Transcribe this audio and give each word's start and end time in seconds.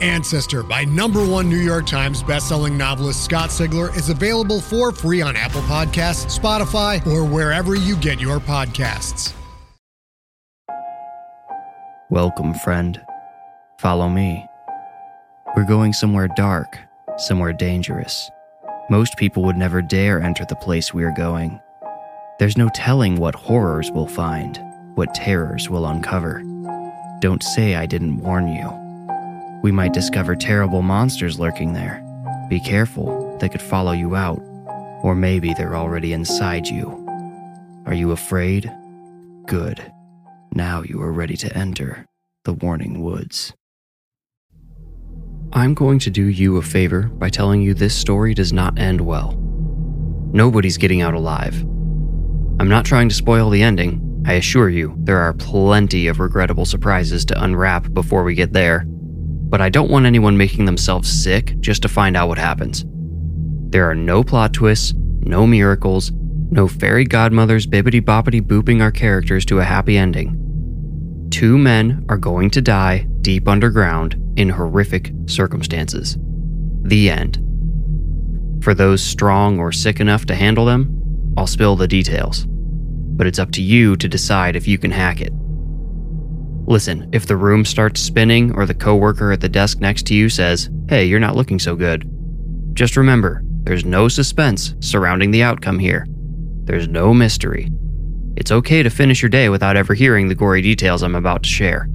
Ancestor 0.00 0.62
by 0.62 0.84
number 0.84 1.24
one 1.26 1.48
New 1.48 1.58
York 1.58 1.86
Times 1.86 2.22
bestselling 2.22 2.76
novelist 2.76 3.22
Scott 3.22 3.50
Sigler 3.50 3.94
is 3.96 4.08
available 4.08 4.60
for 4.60 4.92
free 4.92 5.20
on 5.20 5.36
Apple 5.36 5.60
Podcasts, 5.62 6.38
Spotify, 6.38 7.06
or 7.06 7.24
wherever 7.24 7.74
you 7.74 7.96
get 7.96 8.18
your 8.18 8.38
podcasts. 8.38 9.34
Welcome, 12.08 12.54
friend. 12.54 13.00
Follow 13.78 14.08
me. 14.08 14.46
We're 15.54 15.66
going 15.66 15.92
somewhere 15.92 16.28
dark, 16.34 16.78
somewhere 17.18 17.52
dangerous. 17.52 18.30
Most 18.88 19.16
people 19.16 19.44
would 19.44 19.56
never 19.56 19.82
dare 19.82 20.20
enter 20.20 20.44
the 20.44 20.56
place 20.56 20.94
we're 20.94 21.14
going. 21.14 21.60
There's 22.38 22.56
no 22.56 22.70
telling 22.74 23.16
what 23.16 23.34
horrors 23.34 23.90
we'll 23.92 24.06
find, 24.06 24.58
what 24.94 25.14
terrors 25.14 25.68
we'll 25.68 25.86
uncover. 25.86 26.42
Don't 27.20 27.42
say 27.42 27.76
I 27.76 27.86
didn't 27.86 28.18
warn 28.18 28.48
you. 28.48 28.89
We 29.62 29.72
might 29.72 29.92
discover 29.92 30.34
terrible 30.34 30.82
monsters 30.82 31.38
lurking 31.38 31.72
there. 31.74 32.04
Be 32.48 32.60
careful, 32.60 33.36
they 33.40 33.48
could 33.48 33.62
follow 33.62 33.92
you 33.92 34.16
out. 34.16 34.40
Or 35.02 35.14
maybe 35.14 35.54
they're 35.54 35.76
already 35.76 36.12
inside 36.12 36.66
you. 36.66 36.96
Are 37.86 37.94
you 37.94 38.12
afraid? 38.12 38.70
Good. 39.46 39.92
Now 40.52 40.82
you 40.82 41.00
are 41.02 41.12
ready 41.12 41.36
to 41.38 41.56
enter 41.56 42.06
the 42.44 42.52
Warning 42.52 43.02
Woods. 43.02 43.52
I'm 45.52 45.74
going 45.74 45.98
to 46.00 46.10
do 46.10 46.26
you 46.26 46.56
a 46.56 46.62
favor 46.62 47.02
by 47.02 47.28
telling 47.28 47.60
you 47.60 47.74
this 47.74 47.94
story 47.94 48.34
does 48.34 48.52
not 48.52 48.78
end 48.78 49.00
well. 49.00 49.36
Nobody's 50.32 50.76
getting 50.76 51.02
out 51.02 51.14
alive. 51.14 51.60
I'm 52.60 52.68
not 52.68 52.84
trying 52.84 53.08
to 53.08 53.14
spoil 53.14 53.50
the 53.50 53.62
ending. 53.62 54.22
I 54.26 54.34
assure 54.34 54.68
you, 54.68 54.94
there 54.98 55.18
are 55.18 55.32
plenty 55.32 56.06
of 56.06 56.20
regrettable 56.20 56.66
surprises 56.66 57.24
to 57.26 57.42
unwrap 57.42 57.92
before 57.92 58.22
we 58.22 58.34
get 58.34 58.52
there. 58.52 58.86
But 59.50 59.60
I 59.60 59.68
don't 59.68 59.90
want 59.90 60.06
anyone 60.06 60.36
making 60.36 60.64
themselves 60.64 61.10
sick 61.10 61.56
just 61.58 61.82
to 61.82 61.88
find 61.88 62.16
out 62.16 62.28
what 62.28 62.38
happens. 62.38 62.84
There 63.70 63.90
are 63.90 63.94
no 63.94 64.22
plot 64.24 64.54
twists, 64.54 64.94
no 64.96 65.46
miracles, 65.46 66.12
no 66.50 66.66
fairy 66.66 67.04
godmothers 67.04 67.66
bibbity 67.66 68.00
boppity 68.00 68.40
booping 68.40 68.80
our 68.80 68.90
characters 68.90 69.44
to 69.46 69.60
a 69.60 69.64
happy 69.64 69.98
ending. 69.98 71.28
Two 71.30 71.58
men 71.58 72.04
are 72.08 72.16
going 72.16 72.50
to 72.50 72.62
die 72.62 73.06
deep 73.20 73.46
underground 73.46 74.16
in 74.36 74.48
horrific 74.48 75.12
circumstances. 75.26 76.16
The 76.82 77.10
end. 77.10 77.44
For 78.62 78.74
those 78.74 79.02
strong 79.02 79.58
or 79.58 79.72
sick 79.72 80.00
enough 80.00 80.26
to 80.26 80.34
handle 80.34 80.64
them, 80.64 81.34
I'll 81.36 81.46
spill 81.46 81.76
the 81.76 81.88
details. 81.88 82.46
But 82.48 83.26
it's 83.26 83.38
up 83.38 83.50
to 83.52 83.62
you 83.62 83.96
to 83.96 84.08
decide 84.08 84.56
if 84.56 84.66
you 84.66 84.78
can 84.78 84.90
hack 84.90 85.20
it. 85.20 85.32
Listen, 86.70 87.10
if 87.12 87.26
the 87.26 87.36
room 87.36 87.64
starts 87.64 88.00
spinning 88.00 88.54
or 88.54 88.64
the 88.64 88.72
coworker 88.72 89.32
at 89.32 89.40
the 89.40 89.48
desk 89.48 89.80
next 89.80 90.06
to 90.06 90.14
you 90.14 90.28
says, 90.28 90.70
"Hey, 90.88 91.04
you're 91.04 91.18
not 91.18 91.34
looking 91.34 91.58
so 91.58 91.74
good." 91.74 92.08
Just 92.74 92.96
remember, 92.96 93.42
there's 93.64 93.84
no 93.84 94.06
suspense 94.06 94.76
surrounding 94.78 95.32
the 95.32 95.42
outcome 95.42 95.80
here. 95.80 96.06
There's 96.66 96.86
no 96.86 97.12
mystery. 97.12 97.72
It's 98.36 98.52
okay 98.52 98.84
to 98.84 98.88
finish 98.88 99.20
your 99.20 99.30
day 99.30 99.48
without 99.48 99.76
ever 99.76 99.94
hearing 99.94 100.28
the 100.28 100.36
gory 100.36 100.62
details 100.62 101.02
I'm 101.02 101.16
about 101.16 101.42
to 101.42 101.48
share. 101.48 101.88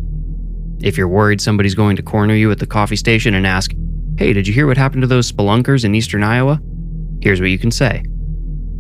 If 0.81 0.97
you're 0.97 1.07
worried 1.07 1.40
somebody's 1.40 1.74
going 1.74 1.96
to 1.96 2.03
corner 2.03 2.36
you 2.36 2.52
at 2.52 2.59
the 2.59 2.68
coffee 2.68 2.97
station 2.97 3.34
and 3.34 3.47
ask, 3.47 3.74
Hey, 4.18 4.34
did 4.34 4.46
you 4.46 4.53
hear 4.53 4.68
what 4.68 4.75
happened 4.75 5.03
to 5.03 5.07
those 5.07 5.31
spelunkers 5.31 5.86
in 5.86 5.96
eastern 5.96 6.22
Iowa? 6.22 6.62
Here's 7.22 7.40
what 7.40 7.50
you 7.50 7.57
can 7.57 7.72
say 7.72 8.03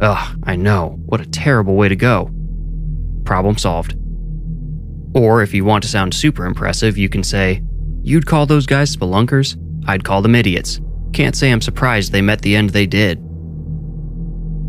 Ugh, 0.01 0.39
I 0.43 0.57
know. 0.57 0.99
What 1.05 1.21
a 1.21 1.25
terrible 1.25 1.77
way 1.77 1.87
to 1.87 1.95
go. 1.95 2.29
Problem 3.23 3.57
solved. 3.57 3.95
Or 5.15 5.41
if 5.41 5.53
you 5.53 5.63
want 5.63 5.81
to 5.83 5.89
sound 5.89 6.13
super 6.13 6.45
impressive, 6.45 6.97
you 6.97 7.09
can 7.09 7.23
say, 7.23 7.63
You'd 8.03 8.27
call 8.27 8.45
those 8.45 8.67
guys 8.67 8.95
spelunkers? 8.95 9.57
I'd 9.87 10.03
call 10.03 10.21
them 10.21 10.35
idiots. 10.35 10.79
Can't 11.13 11.35
say 11.35 11.51
I'm 11.51 11.61
surprised 11.61 12.11
they 12.11 12.21
met 12.21 12.41
the 12.41 12.55
end 12.55 12.69
they 12.69 12.85
did. 12.85 13.19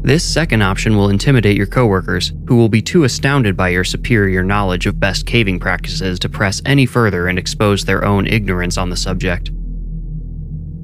This 0.02 0.22
second 0.22 0.62
option 0.62 0.96
will 0.96 1.10
intimidate 1.10 1.56
your 1.56 1.66
coworkers, 1.66 2.32
who 2.46 2.54
will 2.54 2.68
be 2.68 2.80
too 2.80 3.02
astounded 3.02 3.56
by 3.56 3.70
your 3.70 3.82
superior 3.82 4.44
knowledge 4.44 4.86
of 4.86 5.00
best 5.00 5.26
caving 5.26 5.58
practices 5.58 6.20
to 6.20 6.28
press 6.28 6.62
any 6.64 6.86
further 6.86 7.26
and 7.26 7.40
expose 7.40 7.84
their 7.84 8.04
own 8.04 8.26
ignorance 8.28 8.78
on 8.78 8.88
the 8.88 8.96
subject. 8.96 9.48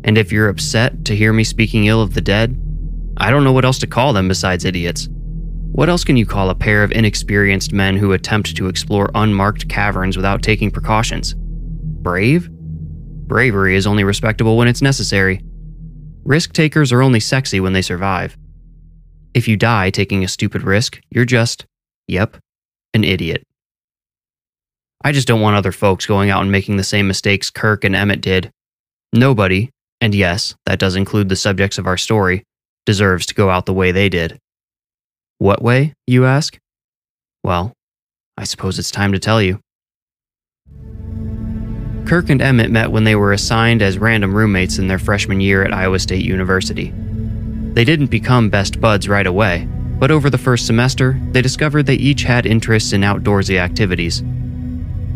And 0.04 0.18
if 0.18 0.32
you're 0.32 0.48
upset 0.48 1.04
to 1.04 1.14
hear 1.14 1.32
me 1.32 1.44
speaking 1.44 1.86
ill 1.86 2.02
of 2.02 2.14
the 2.14 2.20
dead, 2.20 2.60
I 3.16 3.30
don't 3.30 3.44
know 3.44 3.52
what 3.52 3.64
else 3.64 3.78
to 3.78 3.86
call 3.86 4.12
them 4.12 4.26
besides 4.26 4.64
idiots. 4.64 5.08
What 5.72 5.88
else 5.88 6.04
can 6.04 6.18
you 6.18 6.26
call 6.26 6.50
a 6.50 6.54
pair 6.54 6.84
of 6.84 6.92
inexperienced 6.92 7.72
men 7.72 7.96
who 7.96 8.12
attempt 8.12 8.54
to 8.56 8.68
explore 8.68 9.10
unmarked 9.14 9.70
caverns 9.70 10.16
without 10.16 10.42
taking 10.42 10.70
precautions? 10.70 11.34
Brave? 11.34 12.50
Bravery 12.50 13.74
is 13.74 13.86
only 13.86 14.04
respectable 14.04 14.58
when 14.58 14.68
it's 14.68 14.82
necessary. 14.82 15.42
Risk 16.24 16.52
takers 16.52 16.92
are 16.92 17.00
only 17.00 17.20
sexy 17.20 17.58
when 17.58 17.72
they 17.72 17.80
survive. 17.80 18.36
If 19.32 19.48
you 19.48 19.56
die 19.56 19.88
taking 19.88 20.22
a 20.22 20.28
stupid 20.28 20.62
risk, 20.62 21.00
you're 21.08 21.24
just, 21.24 21.64
yep, 22.06 22.36
an 22.92 23.02
idiot. 23.02 23.42
I 25.02 25.12
just 25.12 25.26
don't 25.26 25.40
want 25.40 25.56
other 25.56 25.72
folks 25.72 26.04
going 26.04 26.28
out 26.28 26.42
and 26.42 26.52
making 26.52 26.76
the 26.76 26.84
same 26.84 27.08
mistakes 27.08 27.48
Kirk 27.48 27.82
and 27.82 27.96
Emmett 27.96 28.20
did. 28.20 28.52
Nobody, 29.14 29.70
and 30.02 30.14
yes, 30.14 30.54
that 30.66 30.78
does 30.78 30.96
include 30.96 31.30
the 31.30 31.36
subjects 31.36 31.78
of 31.78 31.86
our 31.86 31.96
story, 31.96 32.44
deserves 32.84 33.24
to 33.24 33.34
go 33.34 33.48
out 33.48 33.64
the 33.64 33.72
way 33.72 33.90
they 33.90 34.10
did. 34.10 34.38
What 35.42 35.60
way, 35.60 35.94
you 36.06 36.24
ask? 36.24 36.56
Well, 37.42 37.72
I 38.38 38.44
suppose 38.44 38.78
it's 38.78 38.92
time 38.92 39.10
to 39.10 39.18
tell 39.18 39.42
you. 39.42 39.58
Kirk 42.06 42.30
and 42.30 42.40
Emmett 42.40 42.70
met 42.70 42.92
when 42.92 43.02
they 43.02 43.16
were 43.16 43.32
assigned 43.32 43.82
as 43.82 43.98
random 43.98 44.36
roommates 44.36 44.78
in 44.78 44.86
their 44.86 45.00
freshman 45.00 45.40
year 45.40 45.64
at 45.64 45.74
Iowa 45.74 45.98
State 45.98 46.24
University. 46.24 46.92
They 47.74 47.84
didn't 47.84 48.06
become 48.06 48.50
best 48.50 48.80
buds 48.80 49.08
right 49.08 49.26
away, 49.26 49.66
but 49.98 50.12
over 50.12 50.30
the 50.30 50.38
first 50.38 50.64
semester, 50.64 51.18
they 51.32 51.42
discovered 51.42 51.86
they 51.86 51.94
each 51.94 52.22
had 52.22 52.46
interests 52.46 52.92
in 52.92 53.00
outdoorsy 53.00 53.58
activities. 53.58 54.22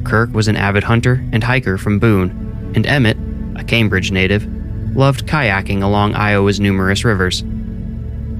Kirk 0.03 0.33
was 0.33 0.49
an 0.49 0.57
avid 0.57 0.83
hunter 0.83 1.25
and 1.31 1.45
hiker 1.45 1.79
from 1.79 2.01
Boone, 2.01 2.73
and 2.75 2.85
Emmett, 2.85 3.17
a 3.55 3.63
Cambridge 3.63 4.11
native, 4.11 4.45
loved 4.97 5.29
kayaking 5.29 5.85
along 5.85 6.17
Iowa's 6.17 6.59
numerous 6.59 7.05
rivers. 7.05 7.45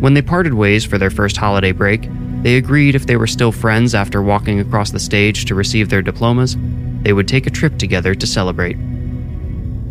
When 0.01 0.15
they 0.15 0.23
parted 0.23 0.55
ways 0.55 0.85
for 0.85 0.99
their 0.99 1.11
first 1.11 1.37
holiday 1.37 1.73
break, 1.73 2.09
they 2.43 2.57
agreed 2.57 2.95
if 2.95 3.07
they 3.07 3.17
were 3.17 3.27
still 3.27 3.51
friends 3.51 3.95
after 3.95 4.23
walking 4.23 4.61
across 4.61 4.91
the 4.91 5.01
stage 5.01 5.47
to 5.47 5.55
receive 5.55 5.89
their 5.89 6.03
diplomas, 6.03 6.57
they 7.03 7.13
would 7.13 7.27
take 7.27 7.47
a 7.47 7.51
trip 7.51 7.79
together 7.79 8.15
to 8.15 8.27
celebrate. 8.27 8.77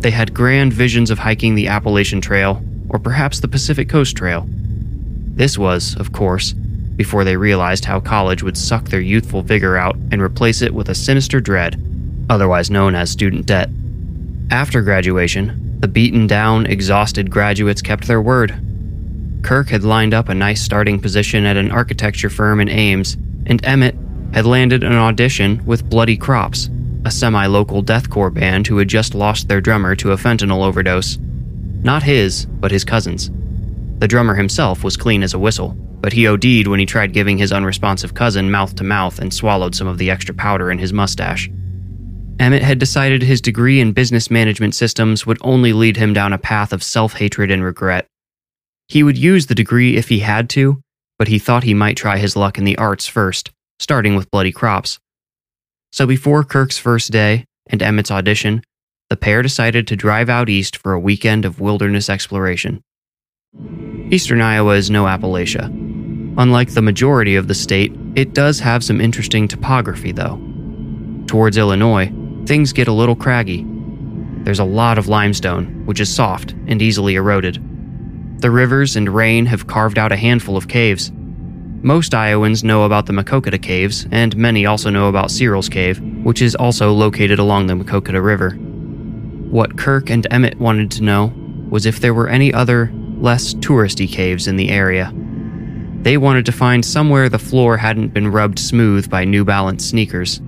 They 0.00 0.10
had 0.10 0.32
grand 0.32 0.72
visions 0.72 1.10
of 1.10 1.18
hiking 1.18 1.54
the 1.54 1.68
Appalachian 1.68 2.20
Trail 2.20 2.62
or 2.88 2.98
perhaps 2.98 3.40
the 3.40 3.48
Pacific 3.48 3.88
Coast 3.88 4.16
Trail. 4.16 4.46
This 4.48 5.58
was, 5.58 5.96
of 5.96 6.12
course, 6.12 6.52
before 6.52 7.24
they 7.24 7.36
realized 7.36 7.84
how 7.84 8.00
college 8.00 8.42
would 8.42 8.56
suck 8.56 8.84
their 8.84 9.00
youthful 9.00 9.42
vigor 9.42 9.76
out 9.76 9.96
and 10.10 10.22
replace 10.22 10.62
it 10.62 10.72
with 10.72 10.88
a 10.88 10.94
sinister 10.94 11.40
dread, 11.40 11.82
otherwise 12.30 12.70
known 12.70 12.94
as 12.94 13.10
student 13.10 13.46
debt. 13.46 13.68
After 14.50 14.80
graduation, 14.82 15.76
the 15.80 15.88
beaten 15.88 16.26
down, 16.26 16.66
exhausted 16.66 17.30
graduates 17.30 17.82
kept 17.82 18.06
their 18.06 18.22
word. 18.22 18.58
Kirk 19.42 19.68
had 19.68 19.84
lined 19.84 20.14
up 20.14 20.28
a 20.28 20.34
nice 20.34 20.62
starting 20.62 21.00
position 21.00 21.44
at 21.46 21.56
an 21.56 21.70
architecture 21.70 22.30
firm 22.30 22.60
in 22.60 22.68
Ames, 22.68 23.14
and 23.46 23.64
Emmett 23.64 23.96
had 24.32 24.46
landed 24.46 24.82
an 24.82 24.92
audition 24.92 25.64
with 25.64 25.88
Bloody 25.88 26.16
Crops, 26.16 26.68
a 27.04 27.10
semi 27.10 27.46
local 27.46 27.82
deathcore 27.82 28.34
band 28.34 28.66
who 28.66 28.78
had 28.78 28.88
just 28.88 29.14
lost 29.14 29.48
their 29.48 29.60
drummer 29.60 29.94
to 29.96 30.12
a 30.12 30.16
fentanyl 30.16 30.64
overdose. 30.64 31.18
Not 31.82 32.02
his, 32.02 32.46
but 32.46 32.70
his 32.70 32.84
cousin's. 32.84 33.30
The 33.98 34.08
drummer 34.08 34.34
himself 34.34 34.82
was 34.82 34.96
clean 34.96 35.22
as 35.22 35.34
a 35.34 35.38
whistle, 35.38 35.76
but 36.00 36.12
he 36.12 36.26
OD'd 36.26 36.66
when 36.66 36.80
he 36.80 36.86
tried 36.86 37.12
giving 37.12 37.38
his 37.38 37.52
unresponsive 37.52 38.14
cousin 38.14 38.50
mouth 38.50 38.74
to 38.76 38.84
mouth 38.84 39.18
and 39.18 39.32
swallowed 39.32 39.74
some 39.74 39.86
of 39.86 39.98
the 39.98 40.10
extra 40.10 40.34
powder 40.34 40.70
in 40.70 40.78
his 40.78 40.92
mustache. 40.92 41.48
Emmett 42.38 42.62
had 42.62 42.78
decided 42.78 43.22
his 43.22 43.40
degree 43.40 43.80
in 43.80 43.92
business 43.92 44.30
management 44.30 44.74
systems 44.74 45.24
would 45.24 45.38
only 45.40 45.72
lead 45.72 45.96
him 45.96 46.12
down 46.12 46.32
a 46.32 46.38
path 46.38 46.72
of 46.72 46.82
self 46.82 47.14
hatred 47.14 47.50
and 47.50 47.64
regret. 47.64 48.06
He 48.88 49.02
would 49.02 49.18
use 49.18 49.46
the 49.46 49.54
degree 49.54 49.96
if 49.96 50.08
he 50.08 50.20
had 50.20 50.48
to, 50.50 50.80
but 51.18 51.28
he 51.28 51.38
thought 51.38 51.64
he 51.64 51.74
might 51.74 51.96
try 51.96 52.18
his 52.18 52.36
luck 52.36 52.58
in 52.58 52.64
the 52.64 52.78
arts 52.78 53.06
first, 53.06 53.50
starting 53.80 54.14
with 54.14 54.30
Bloody 54.30 54.52
Crops. 54.52 54.98
So 55.92 56.06
before 56.06 56.44
Kirk's 56.44 56.78
first 56.78 57.10
day 57.10 57.44
and 57.68 57.82
Emmett's 57.82 58.10
audition, 58.10 58.62
the 59.08 59.16
pair 59.16 59.42
decided 59.42 59.86
to 59.86 59.96
drive 59.96 60.28
out 60.28 60.48
east 60.48 60.76
for 60.76 60.92
a 60.92 61.00
weekend 61.00 61.44
of 61.44 61.60
wilderness 61.60 62.10
exploration. 62.10 62.82
Eastern 64.10 64.40
Iowa 64.40 64.74
is 64.74 64.90
no 64.90 65.04
Appalachia. 65.04 65.66
Unlike 66.38 66.74
the 66.74 66.82
majority 66.82 67.34
of 67.34 67.48
the 67.48 67.54
state, 67.54 67.92
it 68.14 68.34
does 68.34 68.60
have 68.60 68.84
some 68.84 69.00
interesting 69.00 69.48
topography, 69.48 70.12
though. 70.12 70.40
Towards 71.26 71.56
Illinois, 71.56 72.12
things 72.46 72.72
get 72.72 72.88
a 72.88 72.92
little 72.92 73.16
craggy. 73.16 73.64
There's 74.44 74.58
a 74.58 74.64
lot 74.64 74.98
of 74.98 75.08
limestone, 75.08 75.84
which 75.86 75.98
is 75.98 76.14
soft 76.14 76.52
and 76.66 76.80
easily 76.82 77.14
eroded. 77.14 77.60
The 78.38 78.50
rivers 78.50 78.96
and 78.96 79.08
rain 79.08 79.46
have 79.46 79.66
carved 79.66 79.98
out 79.98 80.12
a 80.12 80.16
handful 80.16 80.56
of 80.56 80.68
caves. 80.68 81.10
Most 81.82 82.14
Iowans 82.14 82.64
know 82.64 82.82
about 82.82 83.06
the 83.06 83.12
Maquoketa 83.12 83.60
Caves, 83.62 84.06
and 84.10 84.36
many 84.36 84.66
also 84.66 84.90
know 84.90 85.08
about 85.08 85.28
Searryl's 85.28 85.68
Cave, 85.68 86.00
which 86.22 86.42
is 86.42 86.54
also 86.54 86.92
located 86.92 87.38
along 87.38 87.66
the 87.66 87.74
Maquoketa 87.74 88.22
River. 88.22 88.50
What 89.50 89.78
Kirk 89.78 90.10
and 90.10 90.26
Emmett 90.30 90.58
wanted 90.58 90.90
to 90.92 91.02
know 91.02 91.32
was 91.70 91.86
if 91.86 92.00
there 92.00 92.12
were 92.12 92.28
any 92.28 92.52
other 92.52 92.92
less 93.18 93.54
touristy 93.54 94.10
caves 94.10 94.46
in 94.46 94.56
the 94.56 94.68
area. 94.68 95.12
They 96.02 96.18
wanted 96.18 96.44
to 96.46 96.52
find 96.52 96.84
somewhere 96.84 97.28
the 97.28 97.38
floor 97.38 97.76
hadn't 97.76 98.12
been 98.12 98.28
rubbed 98.28 98.58
smooth 98.58 99.08
by 99.08 99.24
New 99.24 99.44
Balance 99.44 99.84
sneakers. 99.84 100.40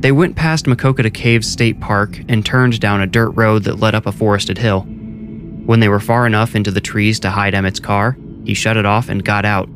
They 0.00 0.12
went 0.12 0.36
past 0.36 0.66
Maquoketa 0.66 1.12
Caves 1.12 1.48
State 1.50 1.80
Park 1.80 2.20
and 2.28 2.44
turned 2.44 2.78
down 2.78 3.00
a 3.00 3.06
dirt 3.06 3.30
road 3.30 3.64
that 3.64 3.80
led 3.80 3.94
up 3.94 4.06
a 4.06 4.12
forested 4.12 4.58
hill. 4.58 4.86
When 5.66 5.80
they 5.80 5.88
were 5.88 6.00
far 6.00 6.26
enough 6.26 6.54
into 6.54 6.70
the 6.70 6.80
trees 6.80 7.20
to 7.20 7.30
hide 7.30 7.54
Emmett's 7.54 7.80
car, 7.80 8.16
he 8.44 8.54
shut 8.54 8.76
it 8.76 8.86
off 8.86 9.08
and 9.08 9.24
got 9.24 9.44
out. 9.44 9.68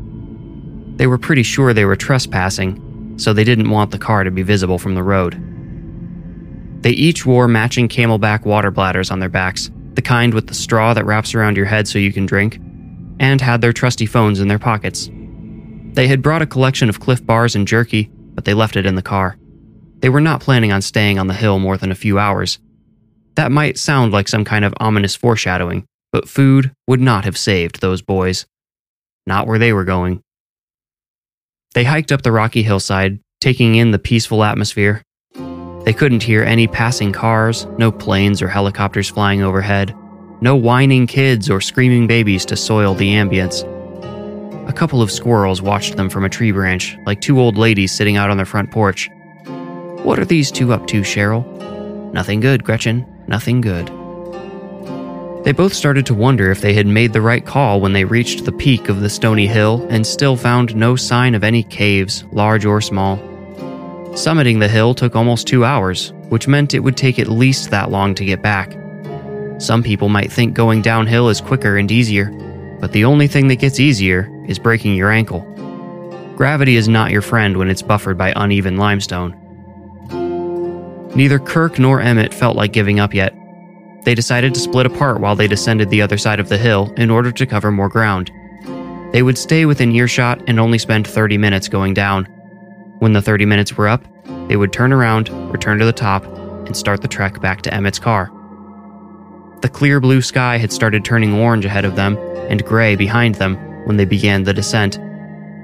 They 0.96 1.08
were 1.08 1.18
pretty 1.18 1.42
sure 1.42 1.74
they 1.74 1.84
were 1.84 1.96
trespassing, 1.96 3.18
so 3.18 3.32
they 3.32 3.44
didn't 3.44 3.70
want 3.70 3.90
the 3.90 3.98
car 3.98 4.22
to 4.22 4.30
be 4.30 4.42
visible 4.42 4.78
from 4.78 4.94
the 4.94 5.02
road. 5.02 5.34
They 6.82 6.92
each 6.92 7.26
wore 7.26 7.48
matching 7.48 7.88
CamelBak 7.88 8.44
water 8.44 8.70
bladders 8.70 9.10
on 9.10 9.18
their 9.18 9.28
backs, 9.28 9.70
the 9.94 10.02
kind 10.02 10.32
with 10.32 10.46
the 10.46 10.54
straw 10.54 10.94
that 10.94 11.04
wraps 11.04 11.34
around 11.34 11.56
your 11.56 11.66
head 11.66 11.88
so 11.88 11.98
you 11.98 12.12
can 12.12 12.24
drink, 12.24 12.60
and 13.18 13.40
had 13.40 13.60
their 13.60 13.72
trusty 13.72 14.06
phones 14.06 14.40
in 14.40 14.48
their 14.48 14.58
pockets. 14.58 15.10
They 15.92 16.06
had 16.06 16.22
brought 16.22 16.42
a 16.42 16.46
collection 16.46 16.88
of 16.88 17.00
Clif 17.00 17.26
bars 17.26 17.56
and 17.56 17.66
jerky, 17.66 18.04
but 18.34 18.44
they 18.44 18.54
left 18.54 18.76
it 18.76 18.86
in 18.86 18.94
the 18.94 19.02
car. 19.02 19.36
They 19.98 20.08
were 20.08 20.20
not 20.20 20.40
planning 20.40 20.70
on 20.70 20.82
staying 20.82 21.18
on 21.18 21.26
the 21.26 21.34
hill 21.34 21.58
more 21.58 21.76
than 21.76 21.90
a 21.90 21.96
few 21.96 22.18
hours. 22.18 22.58
That 23.40 23.50
might 23.50 23.78
sound 23.78 24.12
like 24.12 24.28
some 24.28 24.44
kind 24.44 24.66
of 24.66 24.74
ominous 24.80 25.16
foreshadowing, 25.16 25.86
but 26.12 26.28
food 26.28 26.72
would 26.86 27.00
not 27.00 27.24
have 27.24 27.38
saved 27.38 27.80
those 27.80 28.02
boys. 28.02 28.44
Not 29.26 29.46
where 29.46 29.58
they 29.58 29.72
were 29.72 29.84
going. 29.84 30.20
They 31.72 31.84
hiked 31.84 32.12
up 32.12 32.20
the 32.20 32.32
rocky 32.32 32.62
hillside, 32.62 33.18
taking 33.40 33.76
in 33.76 33.92
the 33.92 33.98
peaceful 33.98 34.44
atmosphere, 34.44 35.00
they 35.84 35.94
couldn't 35.94 36.22
hear 36.22 36.44
any 36.44 36.66
passing 36.66 37.10
cars, 37.10 37.66
no 37.78 37.90
planes 37.90 38.42
or 38.42 38.48
helicopters 38.48 39.08
flying 39.08 39.40
overhead, 39.40 39.96
no 40.42 40.54
whining 40.54 41.06
kids 41.06 41.48
or 41.48 41.62
screaming 41.62 42.06
babies 42.06 42.44
to 42.44 42.56
soil 42.56 42.94
the 42.94 43.14
ambience. 43.14 43.64
A 44.68 44.72
couple 44.74 45.00
of 45.00 45.10
squirrels 45.10 45.62
watched 45.62 45.96
them 45.96 46.10
from 46.10 46.26
a 46.26 46.28
tree 46.28 46.52
branch, 46.52 46.94
like 47.06 47.22
two 47.22 47.40
old 47.40 47.56
ladies 47.56 47.90
sitting 47.90 48.18
out 48.18 48.28
on 48.28 48.36
their 48.36 48.44
front 48.44 48.70
porch. 48.70 49.08
What 50.04 50.18
are 50.18 50.26
these 50.26 50.50
two 50.50 50.74
up 50.74 50.86
to, 50.88 51.00
Cheryl? 51.00 51.42
Nothing 52.12 52.40
good, 52.40 52.62
Gretchen. 52.62 53.06
Nothing 53.30 53.60
good. 53.60 53.86
They 55.44 55.52
both 55.52 55.72
started 55.72 56.04
to 56.06 56.14
wonder 56.14 56.50
if 56.50 56.60
they 56.60 56.74
had 56.74 56.88
made 56.88 57.12
the 57.12 57.20
right 57.20 57.46
call 57.46 57.80
when 57.80 57.92
they 57.92 58.04
reached 58.04 58.44
the 58.44 58.50
peak 58.52 58.88
of 58.88 59.00
the 59.00 59.08
stony 59.08 59.46
hill 59.46 59.86
and 59.88 60.04
still 60.04 60.36
found 60.36 60.74
no 60.74 60.96
sign 60.96 61.36
of 61.36 61.44
any 61.44 61.62
caves, 61.62 62.24
large 62.32 62.64
or 62.64 62.80
small. 62.80 63.18
Summiting 64.14 64.58
the 64.58 64.68
hill 64.68 64.94
took 64.94 65.14
almost 65.14 65.46
two 65.46 65.64
hours, 65.64 66.12
which 66.28 66.48
meant 66.48 66.74
it 66.74 66.80
would 66.80 66.96
take 66.96 67.20
at 67.20 67.28
least 67.28 67.70
that 67.70 67.92
long 67.92 68.16
to 68.16 68.24
get 68.24 68.42
back. 68.42 68.76
Some 69.58 69.84
people 69.84 70.08
might 70.08 70.32
think 70.32 70.54
going 70.54 70.82
downhill 70.82 71.28
is 71.28 71.40
quicker 71.40 71.76
and 71.76 71.90
easier, 71.90 72.32
but 72.80 72.90
the 72.90 73.04
only 73.04 73.28
thing 73.28 73.46
that 73.46 73.60
gets 73.60 73.78
easier 73.78 74.28
is 74.48 74.58
breaking 74.58 74.96
your 74.96 75.12
ankle. 75.12 75.42
Gravity 76.36 76.74
is 76.74 76.88
not 76.88 77.12
your 77.12 77.22
friend 77.22 77.56
when 77.56 77.70
it's 77.70 77.82
buffered 77.82 78.18
by 78.18 78.32
uneven 78.34 78.76
limestone. 78.76 79.39
Neither 81.14 81.38
Kirk 81.38 81.78
nor 81.78 82.00
Emmett 82.00 82.32
felt 82.32 82.56
like 82.56 82.72
giving 82.72 83.00
up 83.00 83.14
yet. 83.14 83.34
They 84.04 84.14
decided 84.14 84.54
to 84.54 84.60
split 84.60 84.86
apart 84.86 85.20
while 85.20 85.36
they 85.36 85.48
descended 85.48 85.90
the 85.90 86.02
other 86.02 86.18
side 86.18 86.40
of 86.40 86.48
the 86.48 86.58
hill 86.58 86.92
in 86.96 87.10
order 87.10 87.32
to 87.32 87.46
cover 87.46 87.70
more 87.70 87.88
ground. 87.88 88.30
They 89.12 89.22
would 89.22 89.36
stay 89.36 89.66
within 89.66 89.92
earshot 89.92 90.42
and 90.46 90.60
only 90.60 90.78
spend 90.78 91.06
30 91.06 91.36
minutes 91.36 91.68
going 91.68 91.94
down, 91.94 92.28
when 93.00 93.14
the 93.14 93.22
30 93.22 93.46
minutes 93.46 93.72
were 93.76 93.88
up, 93.88 94.04
they 94.48 94.56
would 94.56 94.74
turn 94.74 94.92
around, 94.92 95.30
return 95.50 95.78
to 95.78 95.86
the 95.86 95.92
top, 95.92 96.22
and 96.66 96.76
start 96.76 97.00
the 97.00 97.08
trek 97.08 97.40
back 97.40 97.62
to 97.62 97.74
Emmett's 97.74 97.98
car. 97.98 98.30
The 99.62 99.70
clear 99.70 100.00
blue 100.00 100.20
sky 100.20 100.58
had 100.58 100.70
started 100.70 101.02
turning 101.02 101.32
orange 101.32 101.64
ahead 101.64 101.86
of 101.86 101.96
them 101.96 102.18
and 102.50 102.64
gray 102.64 102.96
behind 102.96 103.36
them 103.36 103.56
when 103.86 103.96
they 103.96 104.04
began 104.04 104.42
the 104.42 104.52
descent. 104.52 104.98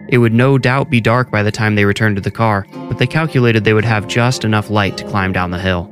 It 0.09 0.19
would 0.19 0.33
no 0.33 0.57
doubt 0.59 0.91
be 0.91 1.01
dark 1.01 1.31
by 1.31 1.43
the 1.43 1.51
time 1.51 1.75
they 1.75 1.85
returned 1.85 2.17
to 2.17 2.23
the 2.23 2.31
car, 2.31 2.67
but 2.73 2.99
they 2.99 3.07
calculated 3.07 3.65
they 3.65 3.73
would 3.73 3.85
have 3.85 4.07
just 4.07 4.45
enough 4.45 4.71
light 4.71 4.97
to 4.99 5.09
climb 5.09 5.33
down 5.33 5.51
the 5.51 5.59
hill. 5.59 5.91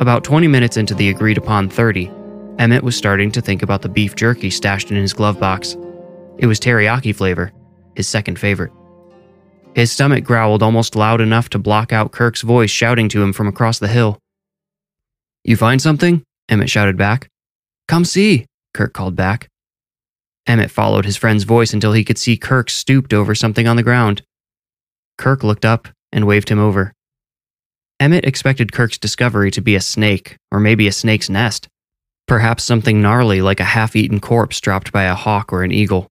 About 0.00 0.24
20 0.24 0.48
minutes 0.48 0.76
into 0.76 0.94
the 0.94 1.08
agreed 1.08 1.38
upon 1.38 1.68
30, 1.68 2.10
Emmett 2.58 2.84
was 2.84 2.96
starting 2.96 3.30
to 3.32 3.40
think 3.40 3.62
about 3.62 3.82
the 3.82 3.88
beef 3.88 4.14
jerky 4.16 4.50
stashed 4.50 4.90
in 4.90 4.96
his 4.96 5.12
glove 5.12 5.40
box. 5.40 5.76
It 6.38 6.46
was 6.46 6.60
teriyaki 6.60 7.14
flavor, 7.14 7.52
his 7.96 8.08
second 8.08 8.38
favorite. 8.38 8.72
His 9.74 9.90
stomach 9.90 10.24
growled 10.24 10.62
almost 10.62 10.94
loud 10.94 11.20
enough 11.20 11.48
to 11.50 11.58
block 11.58 11.92
out 11.92 12.12
Kirk's 12.12 12.42
voice 12.42 12.70
shouting 12.70 13.08
to 13.10 13.22
him 13.22 13.32
from 13.32 13.48
across 13.48 13.78
the 13.78 13.88
hill. 13.88 14.18
You 15.42 15.56
find 15.56 15.80
something? 15.80 16.22
Emmett 16.48 16.70
shouted 16.70 16.96
back. 16.96 17.28
Come 17.88 18.04
see, 18.04 18.46
Kirk 18.72 18.92
called 18.92 19.16
back. 19.16 19.48
Emmett 20.46 20.70
followed 20.70 21.04
his 21.04 21.16
friend's 21.16 21.44
voice 21.44 21.72
until 21.72 21.92
he 21.92 22.04
could 22.04 22.18
see 22.18 22.36
Kirk 22.36 22.68
stooped 22.68 23.14
over 23.14 23.34
something 23.34 23.66
on 23.66 23.76
the 23.76 23.82
ground. 23.82 24.22
Kirk 25.16 25.42
looked 25.42 25.64
up 25.64 25.88
and 26.12 26.26
waved 26.26 26.48
him 26.48 26.58
over. 26.58 26.92
Emmett 27.98 28.24
expected 28.24 28.72
Kirk's 28.72 28.98
discovery 28.98 29.50
to 29.52 29.60
be 29.60 29.74
a 29.74 29.80
snake, 29.80 30.36
or 30.50 30.60
maybe 30.60 30.86
a 30.86 30.92
snake's 30.92 31.30
nest. 31.30 31.68
Perhaps 32.26 32.64
something 32.64 33.00
gnarly 33.00 33.40
like 33.40 33.60
a 33.60 33.64
half 33.64 33.94
eaten 33.94 34.20
corpse 34.20 34.60
dropped 34.60 34.92
by 34.92 35.04
a 35.04 35.14
hawk 35.14 35.52
or 35.52 35.62
an 35.62 35.72
eagle. 35.72 36.08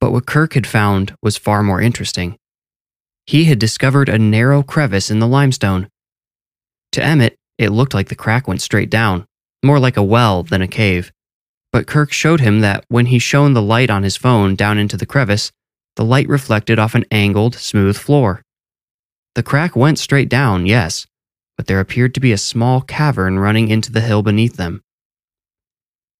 But 0.00 0.12
what 0.12 0.26
Kirk 0.26 0.54
had 0.54 0.66
found 0.66 1.14
was 1.22 1.36
far 1.36 1.62
more 1.62 1.80
interesting. 1.80 2.36
He 3.26 3.44
had 3.44 3.58
discovered 3.58 4.08
a 4.08 4.18
narrow 4.18 4.62
crevice 4.62 5.10
in 5.10 5.18
the 5.18 5.26
limestone. 5.26 5.88
To 6.92 7.04
Emmett, 7.04 7.36
it 7.58 7.70
looked 7.70 7.94
like 7.94 8.08
the 8.08 8.14
crack 8.14 8.48
went 8.48 8.62
straight 8.62 8.90
down, 8.90 9.26
more 9.62 9.78
like 9.78 9.96
a 9.96 10.02
well 10.02 10.42
than 10.42 10.62
a 10.62 10.68
cave. 10.68 11.12
But 11.72 11.86
Kirk 11.86 12.12
showed 12.12 12.40
him 12.40 12.60
that 12.60 12.84
when 12.88 13.06
he 13.06 13.18
shone 13.18 13.52
the 13.52 13.62
light 13.62 13.90
on 13.90 14.02
his 14.02 14.16
phone 14.16 14.56
down 14.56 14.78
into 14.78 14.96
the 14.96 15.06
crevice, 15.06 15.52
the 15.96 16.04
light 16.04 16.28
reflected 16.28 16.78
off 16.78 16.94
an 16.94 17.04
angled, 17.10 17.54
smooth 17.54 17.96
floor. 17.96 18.42
The 19.34 19.42
crack 19.42 19.76
went 19.76 19.98
straight 19.98 20.28
down, 20.28 20.66
yes, 20.66 21.06
but 21.56 21.66
there 21.66 21.78
appeared 21.78 22.14
to 22.14 22.20
be 22.20 22.32
a 22.32 22.38
small 22.38 22.80
cavern 22.80 23.38
running 23.38 23.68
into 23.68 23.92
the 23.92 24.00
hill 24.00 24.22
beneath 24.22 24.56
them. 24.56 24.82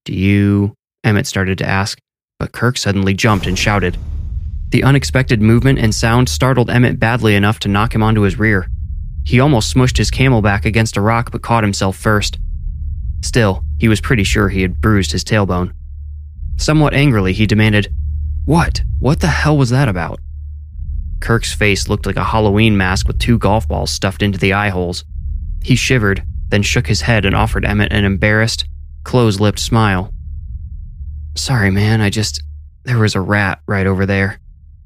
Do 0.04 0.12
you? 0.12 0.74
Emmett 1.02 1.26
started 1.26 1.58
to 1.58 1.66
ask, 1.66 1.98
but 2.38 2.52
Kirk 2.52 2.78
suddenly 2.78 3.14
jumped 3.14 3.46
and 3.46 3.58
shouted. 3.58 3.96
The 4.70 4.84
unexpected 4.84 5.42
movement 5.42 5.80
and 5.80 5.94
sound 5.94 6.28
startled 6.28 6.70
Emmett 6.70 7.00
badly 7.00 7.34
enough 7.34 7.58
to 7.60 7.68
knock 7.68 7.94
him 7.94 8.02
onto 8.02 8.20
his 8.20 8.38
rear. 8.38 8.68
He 9.24 9.40
almost 9.40 9.74
smushed 9.74 9.98
his 9.98 10.10
CamelBak 10.10 10.64
against 10.64 10.96
a 10.96 11.00
rock 11.00 11.32
but 11.32 11.42
caught 11.42 11.64
himself 11.64 11.96
first. 11.96 12.38
Still, 13.22 13.62
he 13.78 13.88
was 13.88 14.00
pretty 14.00 14.24
sure 14.24 14.48
he 14.48 14.62
had 14.62 14.80
bruised 14.80 15.12
his 15.12 15.24
tailbone. 15.24 15.72
Somewhat 16.56 16.94
angrily, 16.94 17.32
he 17.32 17.46
demanded, 17.46 17.92
What? 18.44 18.82
What 18.98 19.20
the 19.20 19.28
hell 19.28 19.56
was 19.56 19.70
that 19.70 19.88
about? 19.88 20.20
Kirk's 21.20 21.52
face 21.52 21.88
looked 21.88 22.06
like 22.06 22.16
a 22.16 22.24
Halloween 22.24 22.76
mask 22.76 23.06
with 23.06 23.18
two 23.18 23.38
golf 23.38 23.68
balls 23.68 23.90
stuffed 23.90 24.22
into 24.22 24.38
the 24.38 24.54
eye 24.54 24.70
holes. 24.70 25.04
He 25.62 25.76
shivered, 25.76 26.22
then 26.48 26.62
shook 26.62 26.86
his 26.86 27.02
head 27.02 27.24
and 27.24 27.34
offered 27.34 27.64
Emmett 27.64 27.92
an 27.92 28.04
embarrassed, 28.04 28.64
close 29.04 29.38
lipped 29.38 29.58
smile. 29.58 30.12
Sorry, 31.36 31.70
man, 31.70 32.00
I 32.00 32.10
just. 32.10 32.42
There 32.84 32.98
was 32.98 33.14
a 33.14 33.20
rat 33.20 33.60
right 33.68 33.86
over 33.86 34.06
there. 34.06 34.40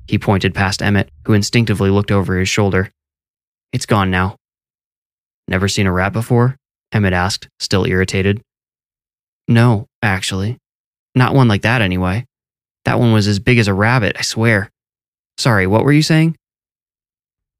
He 0.08 0.18
pointed 0.18 0.54
past 0.54 0.82
Emmett, 0.82 1.10
who 1.24 1.32
instinctively 1.32 1.90
looked 1.90 2.10
over 2.10 2.38
his 2.38 2.48
shoulder. 2.48 2.90
It's 3.72 3.86
gone 3.86 4.10
now. 4.10 4.36
Never 5.48 5.68
seen 5.68 5.86
a 5.86 5.92
rat 5.92 6.12
before? 6.12 6.56
Emmett 6.94 7.12
asked, 7.12 7.48
still 7.58 7.84
irritated. 7.84 8.40
No, 9.48 9.86
actually. 10.00 10.56
Not 11.14 11.34
one 11.34 11.48
like 11.48 11.62
that, 11.62 11.82
anyway. 11.82 12.24
That 12.84 12.98
one 12.98 13.12
was 13.12 13.26
as 13.26 13.38
big 13.38 13.58
as 13.58 13.68
a 13.68 13.74
rabbit, 13.74 14.16
I 14.18 14.22
swear. 14.22 14.70
Sorry, 15.36 15.66
what 15.66 15.84
were 15.84 15.92
you 15.92 16.02
saying? 16.02 16.36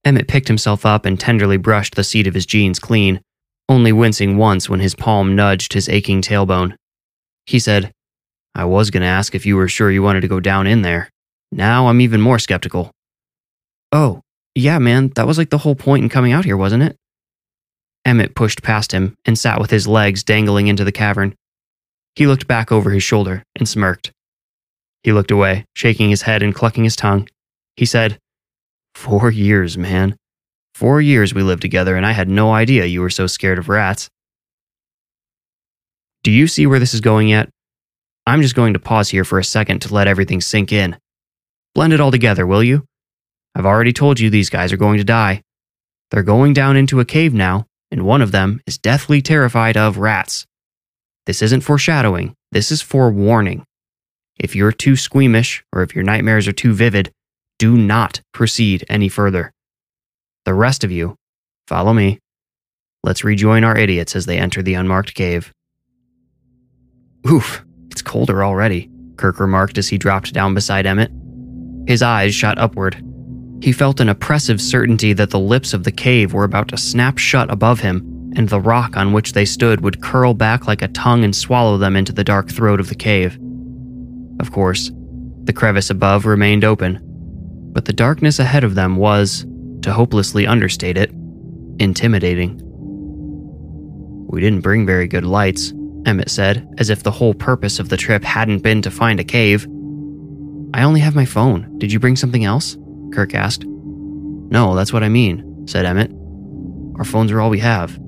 Emmett 0.05 0.29
picked 0.29 0.49
himself 0.49 0.87
up 0.87 1.05
and 1.05 1.19
tenderly 1.19 1.57
brushed 1.57 1.95
the 1.95 2.05
seat 2.05 2.27
of 2.27 2.35
his 2.35 2.47
jeans 2.47 2.79
clean, 2.79 3.21
only 3.69 3.91
wincing 3.91 4.37
once 4.37 4.69
when 4.69 4.81
his 4.81 4.95
palm 4.95 5.35
nudged 5.35 5.73
his 5.73 5.89
aching 5.89 6.23
tailbone. 6.23 6.77
He 7.47 7.59
said, 7.59 7.91
I 8.55 8.67
was 8.67 8.91
going 8.91 9.01
to 9.01 9.07
ask 9.07 9.35
if 9.35 9.47
you 9.47 9.57
were 9.57 9.69
sure 9.69 9.91
you 9.91 10.03
wanted 10.03 10.21
to 10.21 10.29
go 10.29 10.41
down 10.41 10.67
in 10.67 10.83
there. 10.83 11.11
Now 11.51 11.89
I'm 11.89 12.01
even 12.01 12.21
more 12.21 12.39
skeptical. 12.39 12.91
Oh, 13.91 14.21
yeah, 14.55 14.79
man, 14.79 15.11
that 15.17 15.27
was 15.27 15.39
like 15.39 15.51
the 15.51 15.59
whole 15.59 15.75
point 15.75 16.05
in 16.05 16.09
coming 16.09 16.33
out 16.33 16.45
here, 16.45 16.57
wasn't 16.57 16.83
it? 16.83 16.97
Emmett 18.05 18.35
pushed 18.35 18.63
past 18.63 18.93
him 18.93 19.15
and 19.25 19.39
sat 19.39 19.61
with 19.61 19.71
his 19.71 19.89
legs 19.89 20.23
dangling 20.23 20.67
into 20.67 20.85
the 20.85 20.93
cavern. 20.93 21.35
He 22.15 22.27
looked 22.27 22.47
back 22.47 22.71
over 22.71 22.91
his 22.91 23.03
shoulder 23.03 23.43
and 23.57 23.69
smirked. 23.69 24.13
He 25.03 25.13
looked 25.13 25.31
away, 25.31 25.65
shaking 25.75 26.11
his 26.11 26.23
head 26.23 26.43
and 26.43 26.55
clucking 26.55 26.85
his 26.85 26.97
tongue. 26.97 27.29
He 27.77 27.87
said, 27.87 28.19
Four 28.95 29.31
years, 29.31 29.77
man. 29.77 30.17
Four 30.75 31.01
years 31.01 31.35
we 31.35 31.43
lived 31.43 31.63
together, 31.63 31.97
and 31.97 32.07
I 32.07 32.13
had 32.13 32.29
no 32.29 32.53
idea 32.53 32.85
you 32.85 33.01
were 33.01 33.11
so 33.11 33.27
scared 33.27 33.59
of 33.59 33.69
rats. 33.69 34.09
Do 36.23 36.31
you 36.31 36.47
see 36.47 36.67
where 36.67 36.79
this 36.79 36.95
is 36.95 37.01
going 37.01 37.29
yet? 37.29 37.49
I'm 38.27 38.41
just 38.41 38.55
going 38.55 38.73
to 38.73 38.79
pause 38.79 39.11
here 39.11 39.25
for 39.25 39.39
a 39.39 39.45
second 39.45 39.81
to 39.81 39.93
let 39.93 40.09
everything 40.09 40.41
sink 40.41 40.73
in. 40.73 40.97
Blend 41.75 41.93
it 41.93 42.01
all 42.01 42.11
together, 42.11 42.47
will 42.47 42.63
you? 42.63 42.85
I've 43.55 43.67
already 43.67 43.93
told 43.93 44.19
you 44.19 44.31
these 44.31 44.51
guys 44.51 44.73
are 44.73 44.79
going 44.79 44.99
to 44.99 45.05
die. 45.05 45.43
They're 46.11 46.23
going 46.23 46.55
down 46.55 46.77
into 46.77 47.01
a 47.01 47.05
cave 47.05 47.35
now, 47.35 47.67
and 47.95 48.05
one 48.05 48.21
of 48.21 48.33
them 48.33 48.61
is 48.67 48.77
deathly 48.77 49.23
terrified 49.23 49.77
of 49.77 49.99
rats. 49.99 50.47
This 51.27 51.41
isn't 51.41 51.61
foreshadowing, 51.61 52.35
this 52.51 52.73
is 52.73 52.83
forewarning. 52.83 53.65
If 54.37 54.57
you're 54.57 54.73
too 54.73 54.97
squeamish 54.97 55.63
or 55.73 55.85
if 55.85 55.95
your 55.95 56.03
nightmares 56.03 56.49
are 56.49 56.53
too 56.53 56.75
vivid, 56.75 57.13
do 57.57 57.77
not 57.77 58.21
proceed 58.33 58.85
any 58.89 59.09
further. 59.09 59.53
The 60.45 60.55
rest 60.55 60.83
of 60.83 60.91
you, 60.91 61.15
follow 61.69 61.93
me. 61.93 62.19
Let's 63.05 63.23
rejoin 63.23 63.63
our 63.63 63.79
idiots 63.79 64.17
as 64.17 64.27
they 64.27 64.39
enter 64.39 64.61
the 64.61 64.75
unmarked 64.75 65.15
cave. 65.15 65.53
Oof, 67.31 67.65
it's 67.93 68.03
colder 68.03 68.43
already, 68.43 68.91
Kirk 69.17 69.39
remarked 69.39 69.79
as 69.79 69.87
he 69.87 69.99
dropped 69.99 70.33
down 70.33 70.53
beside 70.53 70.85
Emmett. 70.85 71.13
His 71.87 72.03
eyes 72.03 72.35
shot 72.35 72.59
upward. 72.59 73.01
He 73.65 73.73
felt 73.73 73.99
an 73.99 74.11
oppressive 74.11 74.61
certainty 74.61 75.15
that 75.15 75.31
the 75.31 75.39
lips 75.39 75.73
of 75.73 75.85
the 75.85 75.91
cave 75.91 76.35
were 76.35 76.45
about 76.45 76.69
to 76.69 76.77
snap 76.77 77.17
shut 77.17 77.51
above 77.51 77.81
him, 77.81 78.33
and 78.37 78.47
the 78.47 78.61
rock 78.61 78.95
on 78.95 79.15
which 79.15 79.33
they 79.33 79.47
stood 79.47 79.81
would 79.81 80.03
curl 80.03 80.35
back 80.35 80.67
like 80.67 80.83
a 80.83 80.89
tongue 80.89 81.25
and 81.25 81.35
swallow 81.35 81.79
them 81.79 81.97
into 81.97 82.13
the 82.13 82.25
dark 82.25 82.51
throat 82.51 82.79
of 82.79 82.91
the 82.91 82.95
cave. 82.95 83.39
Of 84.39 84.53
course, 84.53 84.93
the 85.45 85.55
crevice 85.55 85.89
above 85.89 86.27
remained 86.27 86.63
open, 86.63 87.01
but 87.73 87.87
the 87.87 87.95
darkness 87.95 88.39
ahead 88.39 88.65
of 88.65 88.75
them 88.75 88.97
was, 88.97 89.47
to 89.81 89.95
hopelessly 89.95 90.47
understate 90.47 90.99
it, 90.99 91.11
intimidating. 91.79 92.61
We 94.29 94.43
didn't 94.43 94.61
bring 94.61 94.85
very 94.85 95.09
good 95.09 95.25
lights, 95.25 95.73
Emmett 96.05 96.29
said, 96.29 96.69
as 96.77 96.91
if 96.91 97.03
the 97.03 97.11
whole 97.11 97.33
purpose 97.33 97.79
of 97.79 97.89
the 97.89 97.97
trip 97.97 98.25
hadn't 98.25 98.63
been 98.63 98.83
to 98.83 98.91
find 98.91 99.21
a 99.21 99.25
cave. 99.25 99.67
I 100.75 100.83
only 100.83 101.01
have 101.01 101.15
my 101.15 101.25
phone. 101.25 101.79
Did 101.79 101.91
you 101.91 101.99
bring 101.99 102.17
something 102.17 102.45
else? 102.45 102.77
Kirk 103.15 103.35
asked. 103.35 103.65
No, 103.65 104.75
that's 104.75 104.93
what 104.93 105.05
I 105.05 105.09
mean, 105.09 105.67
said 105.67 105.87
Emmett. 105.87 106.11
Our 106.97 107.05
phones 107.05 107.33
are 107.33 107.41
all 107.41 107.51
we 107.51 107.61
have. 107.61 107.99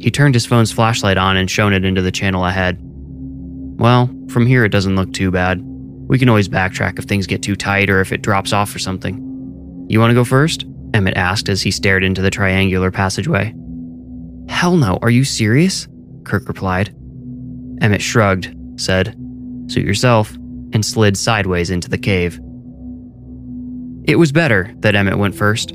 He 0.00 0.10
turned 0.10 0.34
his 0.34 0.46
phone's 0.46 0.72
flashlight 0.72 1.16
on 1.16 1.36
and 1.36 1.50
shone 1.50 1.72
it 1.72 1.84
into 1.84 2.02
the 2.02 2.12
channel 2.12 2.44
ahead. 2.44 2.78
Well, 2.80 4.10
from 4.28 4.46
here 4.46 4.64
it 4.64 4.70
doesn't 4.70 4.96
look 4.96 5.12
too 5.12 5.30
bad. 5.30 5.60
We 5.62 6.18
can 6.18 6.28
always 6.28 6.48
backtrack 6.48 6.98
if 6.98 7.04
things 7.04 7.26
get 7.26 7.42
too 7.42 7.56
tight 7.56 7.90
or 7.90 8.00
if 8.00 8.12
it 8.12 8.22
drops 8.22 8.52
off 8.52 8.74
or 8.74 8.78
something. 8.78 9.86
You 9.88 10.00
want 10.00 10.10
to 10.10 10.14
go 10.14 10.24
first? 10.24 10.64
Emmett 10.94 11.16
asked 11.16 11.48
as 11.48 11.62
he 11.62 11.70
stared 11.70 12.04
into 12.04 12.22
the 12.22 12.30
triangular 12.30 12.90
passageway. 12.90 13.54
Hell 14.48 14.76
no, 14.76 14.98
are 15.02 15.10
you 15.10 15.24
serious? 15.24 15.86
Kirk 16.24 16.48
replied. 16.48 16.94
Emmett 17.80 18.02
shrugged, 18.02 18.54
said, 18.76 19.14
Suit 19.68 19.84
yourself, 19.84 20.34
and 20.72 20.84
slid 20.84 21.16
sideways 21.16 21.70
into 21.70 21.88
the 21.88 21.98
cave. 21.98 22.40
It 24.08 24.18
was 24.18 24.32
better 24.32 24.72
that 24.78 24.94
Emmett 24.94 25.18
went 25.18 25.34
first. 25.34 25.72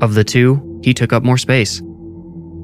Of 0.00 0.14
the 0.14 0.24
two, 0.24 0.80
he 0.82 0.94
took 0.94 1.12
up 1.12 1.22
more 1.22 1.36
space. 1.36 1.82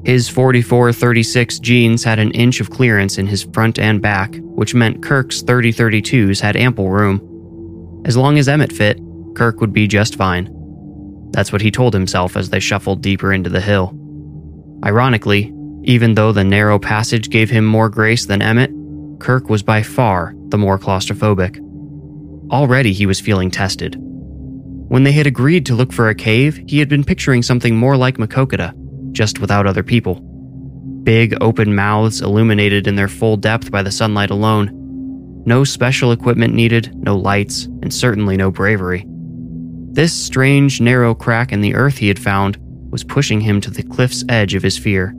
His 0.03 0.27
4436 0.27 1.59
jeans 1.59 2.03
had 2.03 2.17
an 2.17 2.31
inch 2.31 2.59
of 2.59 2.71
clearance 2.71 3.19
in 3.19 3.27
his 3.27 3.43
front 3.43 3.77
and 3.77 4.01
back, 4.01 4.35
which 4.41 4.73
meant 4.73 5.03
Kirk's 5.03 5.43
3032s 5.43 6.41
had 6.41 6.55
ample 6.55 6.89
room. 6.89 8.01
As 8.03 8.17
long 8.17 8.39
as 8.39 8.49
Emmett 8.49 8.73
fit, 8.73 8.99
Kirk 9.35 9.61
would 9.61 9.73
be 9.73 9.87
just 9.87 10.15
fine. 10.15 10.49
That's 11.29 11.51
what 11.51 11.61
he 11.61 11.69
told 11.69 11.93
himself 11.93 12.35
as 12.35 12.49
they 12.49 12.59
shuffled 12.59 13.03
deeper 13.03 13.31
into 13.31 13.51
the 13.51 13.61
hill. 13.61 13.95
Ironically, 14.83 15.53
even 15.83 16.15
though 16.15 16.31
the 16.31 16.43
narrow 16.43 16.79
passage 16.79 17.29
gave 17.29 17.51
him 17.51 17.65
more 17.65 17.89
grace 17.89 18.25
than 18.25 18.41
Emmett, 18.41 18.71
Kirk 19.19 19.49
was 19.49 19.61
by 19.61 19.83
far 19.83 20.33
the 20.47 20.57
more 20.57 20.79
claustrophobic. 20.79 21.59
Already 22.49 22.91
he 22.91 23.05
was 23.05 23.21
feeling 23.21 23.51
tested. 23.51 24.01
When 24.95 25.03
they 25.03 25.11
had 25.11 25.27
agreed 25.27 25.65
to 25.65 25.75
look 25.75 25.91
for 25.91 26.07
a 26.07 26.15
cave, 26.15 26.63
he 26.69 26.79
had 26.79 26.87
been 26.87 27.03
picturing 27.03 27.43
something 27.43 27.75
more 27.75 27.97
like 27.97 28.15
Maquoketa, 28.15 28.73
just 29.11 29.41
without 29.41 29.67
other 29.67 29.83
people. 29.83 30.21
Big, 31.03 31.35
open 31.41 31.75
mouths 31.75 32.21
illuminated 32.21 32.87
in 32.87 32.95
their 32.95 33.09
full 33.09 33.35
depth 33.35 33.69
by 33.69 33.83
the 33.83 33.91
sunlight 33.91 34.29
alone. 34.29 34.71
No 35.45 35.65
special 35.65 36.13
equipment 36.13 36.53
needed, 36.53 36.95
no 36.95 37.17
lights, 37.17 37.65
and 37.65 37.93
certainly 37.93 38.37
no 38.37 38.49
bravery. 38.51 39.03
This 39.91 40.13
strange, 40.13 40.79
narrow 40.79 41.13
crack 41.13 41.51
in 41.51 41.59
the 41.59 41.75
earth 41.75 41.97
he 41.97 42.07
had 42.07 42.17
found 42.17 42.57
was 42.89 43.03
pushing 43.03 43.41
him 43.41 43.59
to 43.59 43.71
the 43.71 43.83
cliff's 43.83 44.23
edge 44.29 44.53
of 44.53 44.63
his 44.63 44.77
fear. 44.77 45.13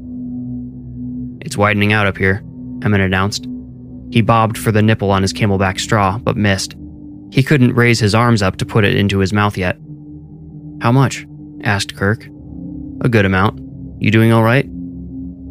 It's 1.42 1.58
widening 1.58 1.92
out 1.92 2.06
up 2.06 2.16
here, 2.16 2.42
Emmett 2.82 3.02
announced. 3.02 3.46
He 4.10 4.22
bobbed 4.22 4.56
for 4.56 4.72
the 4.72 4.80
nipple 4.80 5.10
on 5.10 5.20
his 5.20 5.34
CamelBak 5.34 5.78
straw, 5.78 6.16
but 6.16 6.38
missed. 6.38 6.76
He 7.30 7.42
couldn't 7.42 7.74
raise 7.74 7.98
his 7.98 8.14
arms 8.14 8.42
up 8.42 8.56
to 8.56 8.66
put 8.66 8.84
it 8.84 8.96
into 8.96 9.18
his 9.18 9.32
mouth 9.32 9.56
yet. 9.56 9.76
How 10.80 10.92
much? 10.92 11.26
asked 11.62 11.96
Kirk. 11.96 12.24
A 13.02 13.08
good 13.08 13.24
amount. 13.24 13.60
You 14.00 14.10
doing 14.10 14.32
all 14.32 14.42
right? 14.42 14.64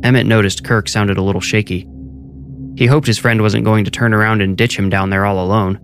Emmett 0.04 0.26
noticed 0.26 0.64
Kirk 0.64 0.88
sounded 0.88 1.18
a 1.18 1.22
little 1.22 1.42
shaky. 1.42 1.88
He 2.76 2.86
hoped 2.86 3.08
his 3.08 3.18
friend 3.18 3.42
wasn't 3.42 3.66
going 3.66 3.86
to 3.86 3.92
turn 3.92 4.14
around 4.14 4.42
and 4.42 4.58
ditch 4.58 4.78
him 4.78 4.90
down 4.90 5.10
there 5.10 5.26
all 5.26 5.44
alone. 5.44 5.80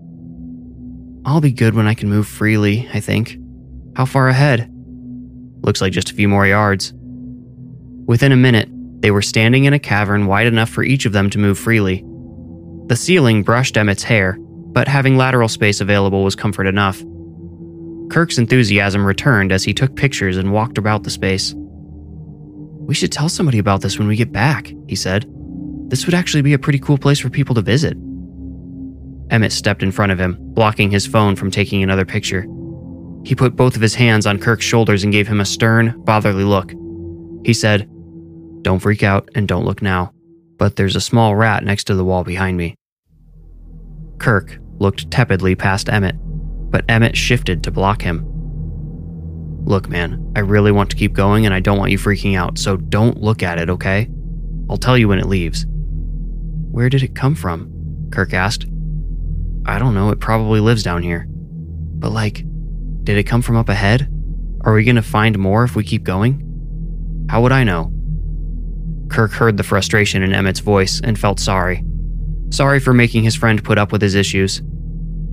I'll 1.26 1.42
be 1.42 1.52
good 1.52 1.74
when 1.74 1.88
I 1.88 1.94
can 1.94 2.10
move 2.10 2.28
freely, 2.28 2.90
I 2.94 3.00
think. 3.00 3.38
How 3.96 4.06
far 4.06 4.28
ahead? 4.28 4.72
Looks 5.62 5.82
like 5.82 5.94
just 5.94 6.12
a 6.12 6.16
few 6.16 6.28
more 6.28 6.48
yards. 6.48 6.94
Within 8.06 8.32
a 8.32 8.38
minute, 8.38 8.70
they 9.02 9.12
were 9.12 9.22
standing 9.22 9.66
in 9.66 9.74
a 9.74 9.80
cavern 9.80 10.26
wide 10.26 10.48
enough 10.48 10.70
for 10.70 10.84
each 10.84 11.06
of 11.06 11.14
them 11.14 11.30
to 11.30 11.40
move 11.40 11.58
freely. 11.58 12.04
The 12.88 12.96
ceiling 12.96 13.44
brushed 13.44 13.78
Emmett's 13.78 14.04
hair, 14.04 14.38
but 14.74 14.88
having 14.88 15.18
lateral 15.18 15.48
space 15.48 15.82
available 15.82 16.24
was 16.24 16.36
comfort 16.36 16.68
enough. 16.68 17.04
Kirk's 18.10 18.38
enthusiasm 18.38 19.06
returned 19.06 19.52
as 19.52 19.64
he 19.64 19.74
took 19.74 19.96
pictures 19.96 20.38
and 20.38 20.52
walked 20.52 20.78
about 20.78 21.04
the 21.04 21.10
space. 21.10 21.54
We 21.56 22.94
should 22.94 23.12
tell 23.12 23.30
somebody 23.30 23.60
about 23.60 23.82
this 23.82 23.98
when 23.98 24.08
we 24.08 24.16
get 24.16 24.32
back, 24.32 24.74
he 24.88 24.96
said. 24.96 25.26
This 25.88 26.06
would 26.06 26.16
actually 26.16 26.42
be 26.42 26.54
a 26.54 26.60
pretty 26.60 26.80
cool 26.80 26.98
place 26.98 27.20
for 27.20 27.30
people 27.30 27.56
to 27.56 27.62
visit. 27.62 27.98
Emmett 29.30 29.54
stepped 29.54 29.84
in 29.84 29.92
front 29.92 30.12
of 30.12 30.20
him, 30.20 30.38
blocking 30.40 30.92
his 30.92 31.08
phone 31.08 31.36
from 31.36 31.52
taking 31.52 31.82
another 31.84 32.06
picture. 32.06 32.46
He 33.24 33.36
put 33.36 33.56
both 33.56 33.76
of 33.76 33.82
his 33.82 33.96
hands 33.96 34.26
on 34.26 34.40
Kirk's 34.40 34.66
shoulders 34.66 35.04
and 35.04 35.14
gave 35.14 35.28
him 35.28 35.40
a 35.40 35.46
stern, 35.46 36.04
fatherly 36.06 36.44
look. 36.44 36.74
He 37.46 37.54
said, 37.54 37.90
don't 38.62 38.80
freak 38.80 39.04
out 39.04 39.30
and 39.36 39.48
don't 39.48 39.66
look 39.66 39.82
now, 39.82 40.12
but 40.58 40.76
there's 40.76 40.96
a 40.96 41.02
small 41.02 41.36
rat 41.36 41.64
next 41.64 41.86
to 41.86 41.96
the 41.96 42.06
wall 42.06 42.24
behind 42.24 42.58
me. 42.58 42.76
Kirk 44.22 44.60
looked 44.78 45.10
tepidly 45.10 45.56
past 45.56 45.90
Emmett, 45.90 46.16
but 46.70 46.86
Emmett 46.88 47.18
shifted 47.18 47.64
to 47.64 47.72
block 47.72 48.04
him. 48.04 48.24
Look, 49.66 49.90
man, 49.90 50.32
I 50.36 50.42
really 50.42 50.72
want 50.72 50.92
to 50.92 50.96
keep 50.96 51.14
going 51.14 51.48
and 51.48 51.56
I 51.56 51.60
don't 51.60 51.80
want 51.80 51.92
you 51.92 51.98
freaking 51.98 52.38
out, 52.38 52.60
so 52.60 52.78
don't 52.78 53.20
look 53.20 53.42
at 53.42 53.58
it, 53.58 53.68
okay? 53.72 54.08
I'll 54.70 54.78
tell 54.78 54.96
you 54.96 55.08
when 55.08 55.18
it 55.18 55.26
leaves. 55.26 55.66
Where 56.70 56.88
did 56.88 57.02
it 57.02 57.16
come 57.16 57.34
from? 57.34 58.10
Kirk 58.12 58.32
asked. 58.32 58.68
I 59.66 59.80
don't 59.80 59.96
know, 59.96 60.12
it 60.12 60.20
probably 60.20 60.60
lives 60.60 60.84
down 60.84 61.02
here. 61.02 61.26
But, 61.28 62.12
like, 62.12 62.46
did 63.04 63.18
it 63.18 63.24
come 63.24 63.42
from 63.42 63.56
up 63.56 63.70
ahead? 63.70 64.08
Are 64.62 64.74
we 64.74 64.86
to 64.86 65.02
find 65.02 65.40
more 65.40 65.64
if 65.64 65.76
we 65.76 65.84
keep 65.84 66.04
going? 66.04 67.26
How 67.28 67.42
would 67.42 67.52
I 67.52 67.64
know? 67.64 67.92
Kirk 69.10 69.32
heard 69.32 69.58
the 69.58 69.64
frustration 69.64 70.22
in 70.22 70.32
Emmett's 70.32 70.60
voice 70.60 71.02
and 71.04 71.18
felt 71.18 71.40
sorry. 71.40 71.84
Sorry 72.52 72.80
for 72.82 72.94
making 72.94 73.24
his 73.24 73.36
friend 73.36 73.64
put 73.64 73.78
up 73.78 73.92
with 73.92 74.02
his 74.02 74.14
issues. 74.14 74.62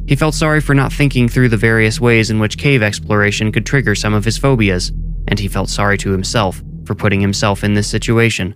He 0.06 0.16
felt 0.16 0.34
sorry 0.34 0.60
for 0.60 0.74
not 0.74 0.92
thinking 0.92 1.28
through 1.28 1.48
the 1.48 1.56
various 1.56 2.00
ways 2.00 2.30
in 2.30 2.38
which 2.38 2.56
cave 2.56 2.82
exploration 2.82 3.52
could 3.52 3.66
trigger 3.66 3.94
some 3.94 4.14
of 4.14 4.24
his 4.24 4.38
phobias, 4.38 4.92
and 5.26 5.38
he 5.38 5.48
felt 5.48 5.68
sorry 5.68 5.98
to 5.98 6.12
himself 6.12 6.62
for 6.86 6.94
putting 6.94 7.20
himself 7.20 7.64
in 7.64 7.74
this 7.74 7.88
situation. 7.88 8.54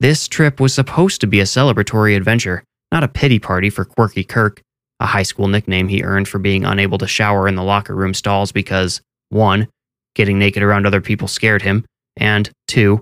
This 0.00 0.28
trip 0.28 0.60
was 0.60 0.74
supposed 0.74 1.20
to 1.20 1.26
be 1.26 1.40
a 1.40 1.44
celebratory 1.44 2.16
adventure, 2.16 2.64
not 2.90 3.04
a 3.04 3.08
pity 3.08 3.38
party 3.38 3.70
for 3.70 3.84
Quirky 3.84 4.24
Kirk, 4.24 4.62
a 4.98 5.06
high 5.06 5.22
school 5.22 5.46
nickname 5.46 5.88
he 5.88 6.02
earned 6.02 6.28
for 6.28 6.38
being 6.38 6.64
unable 6.64 6.98
to 6.98 7.06
shower 7.06 7.46
in 7.46 7.54
the 7.54 7.62
locker 7.62 7.94
room 7.94 8.14
stalls 8.14 8.50
because 8.50 9.02
1. 9.28 9.68
Getting 10.14 10.38
naked 10.38 10.62
around 10.62 10.86
other 10.86 11.02
people 11.02 11.28
scared 11.28 11.62
him, 11.62 11.84
and 12.16 12.50
2. 12.68 13.00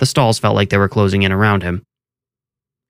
The 0.00 0.06
stalls 0.06 0.40
felt 0.40 0.56
like 0.56 0.70
they 0.70 0.76
were 0.76 0.88
closing 0.88 1.22
in 1.22 1.32
around 1.32 1.62
him. 1.62 1.84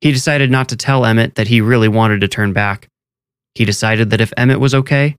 He 0.00 0.12
decided 0.12 0.50
not 0.50 0.68
to 0.68 0.76
tell 0.76 1.04
Emmett 1.04 1.36
that 1.36 1.48
he 1.48 1.60
really 1.60 1.88
wanted 1.88 2.20
to 2.20 2.28
turn 2.28 2.52
back. 2.52 2.88
He 3.54 3.64
decided 3.64 4.10
that 4.10 4.20
if 4.20 4.32
Emmett 4.36 4.60
was 4.60 4.74
okay, 4.74 5.16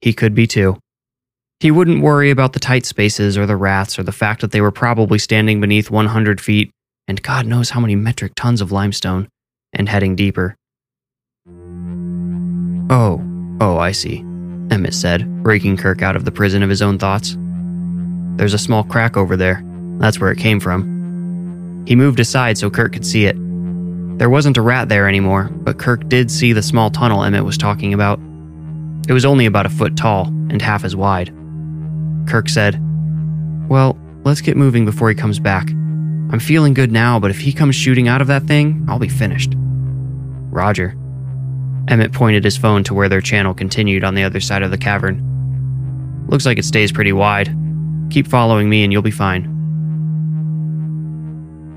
he 0.00 0.12
could 0.12 0.34
be 0.34 0.46
too. 0.46 0.78
He 1.60 1.70
wouldn't 1.70 2.02
worry 2.02 2.30
about 2.30 2.52
the 2.52 2.60
tight 2.60 2.86
spaces 2.86 3.36
or 3.36 3.46
the 3.46 3.56
rats 3.56 3.98
or 3.98 4.02
the 4.02 4.12
fact 4.12 4.42
that 4.42 4.52
they 4.52 4.60
were 4.60 4.70
probably 4.70 5.18
standing 5.18 5.60
beneath 5.60 5.90
100 5.90 6.40
feet 6.40 6.70
and 7.08 7.22
God 7.22 7.46
knows 7.46 7.70
how 7.70 7.80
many 7.80 7.96
metric 7.96 8.32
tons 8.36 8.60
of 8.60 8.70
limestone 8.70 9.28
and 9.72 9.88
heading 9.88 10.14
deeper. 10.14 10.54
Oh, 12.90 13.22
oh, 13.60 13.78
I 13.78 13.92
see, 13.92 14.18
Emmett 14.70 14.94
said, 14.94 15.42
breaking 15.42 15.78
Kirk 15.78 16.02
out 16.02 16.16
of 16.16 16.24
the 16.24 16.30
prison 16.30 16.62
of 16.62 16.70
his 16.70 16.82
own 16.82 16.98
thoughts. 16.98 17.36
There's 18.36 18.54
a 18.54 18.58
small 18.58 18.84
crack 18.84 19.16
over 19.16 19.36
there. 19.36 19.62
That's 19.98 20.20
where 20.20 20.30
it 20.30 20.38
came 20.38 20.60
from. 20.60 21.84
He 21.86 21.96
moved 21.96 22.20
aside 22.20 22.56
so 22.58 22.70
Kirk 22.70 22.92
could 22.92 23.06
see 23.06 23.24
it. 23.24 23.36
There 24.18 24.28
wasn't 24.28 24.56
a 24.56 24.62
rat 24.62 24.88
there 24.88 25.08
anymore, 25.08 25.48
but 25.48 25.78
Kirk 25.78 26.08
did 26.08 26.28
see 26.28 26.52
the 26.52 26.62
small 26.62 26.90
tunnel 26.90 27.22
Emmett 27.22 27.44
was 27.44 27.56
talking 27.56 27.94
about. 27.94 28.18
It 29.08 29.12
was 29.12 29.24
only 29.24 29.46
about 29.46 29.64
a 29.64 29.70
foot 29.70 29.96
tall 29.96 30.26
and 30.50 30.60
half 30.60 30.84
as 30.84 30.96
wide. 30.96 31.32
Kirk 32.26 32.48
said, 32.48 32.80
Well, 33.68 33.96
let's 34.24 34.40
get 34.40 34.56
moving 34.56 34.84
before 34.84 35.08
he 35.08 35.14
comes 35.14 35.38
back. 35.38 35.68
I'm 35.70 36.40
feeling 36.40 36.74
good 36.74 36.90
now, 36.90 37.20
but 37.20 37.30
if 37.30 37.38
he 37.38 37.52
comes 37.52 37.76
shooting 37.76 38.08
out 38.08 38.20
of 38.20 38.26
that 38.26 38.42
thing, 38.42 38.84
I'll 38.88 38.98
be 38.98 39.08
finished. 39.08 39.52
Roger. 40.50 40.96
Emmett 41.86 42.12
pointed 42.12 42.42
his 42.42 42.56
phone 42.56 42.82
to 42.84 42.94
where 42.94 43.08
their 43.08 43.20
channel 43.20 43.54
continued 43.54 44.02
on 44.02 44.16
the 44.16 44.24
other 44.24 44.40
side 44.40 44.64
of 44.64 44.72
the 44.72 44.78
cavern. 44.78 46.26
Looks 46.26 46.44
like 46.44 46.58
it 46.58 46.64
stays 46.64 46.90
pretty 46.90 47.12
wide. 47.12 47.56
Keep 48.10 48.26
following 48.26 48.68
me 48.68 48.82
and 48.82 48.92
you'll 48.92 49.00
be 49.00 49.12
fine. 49.12 49.57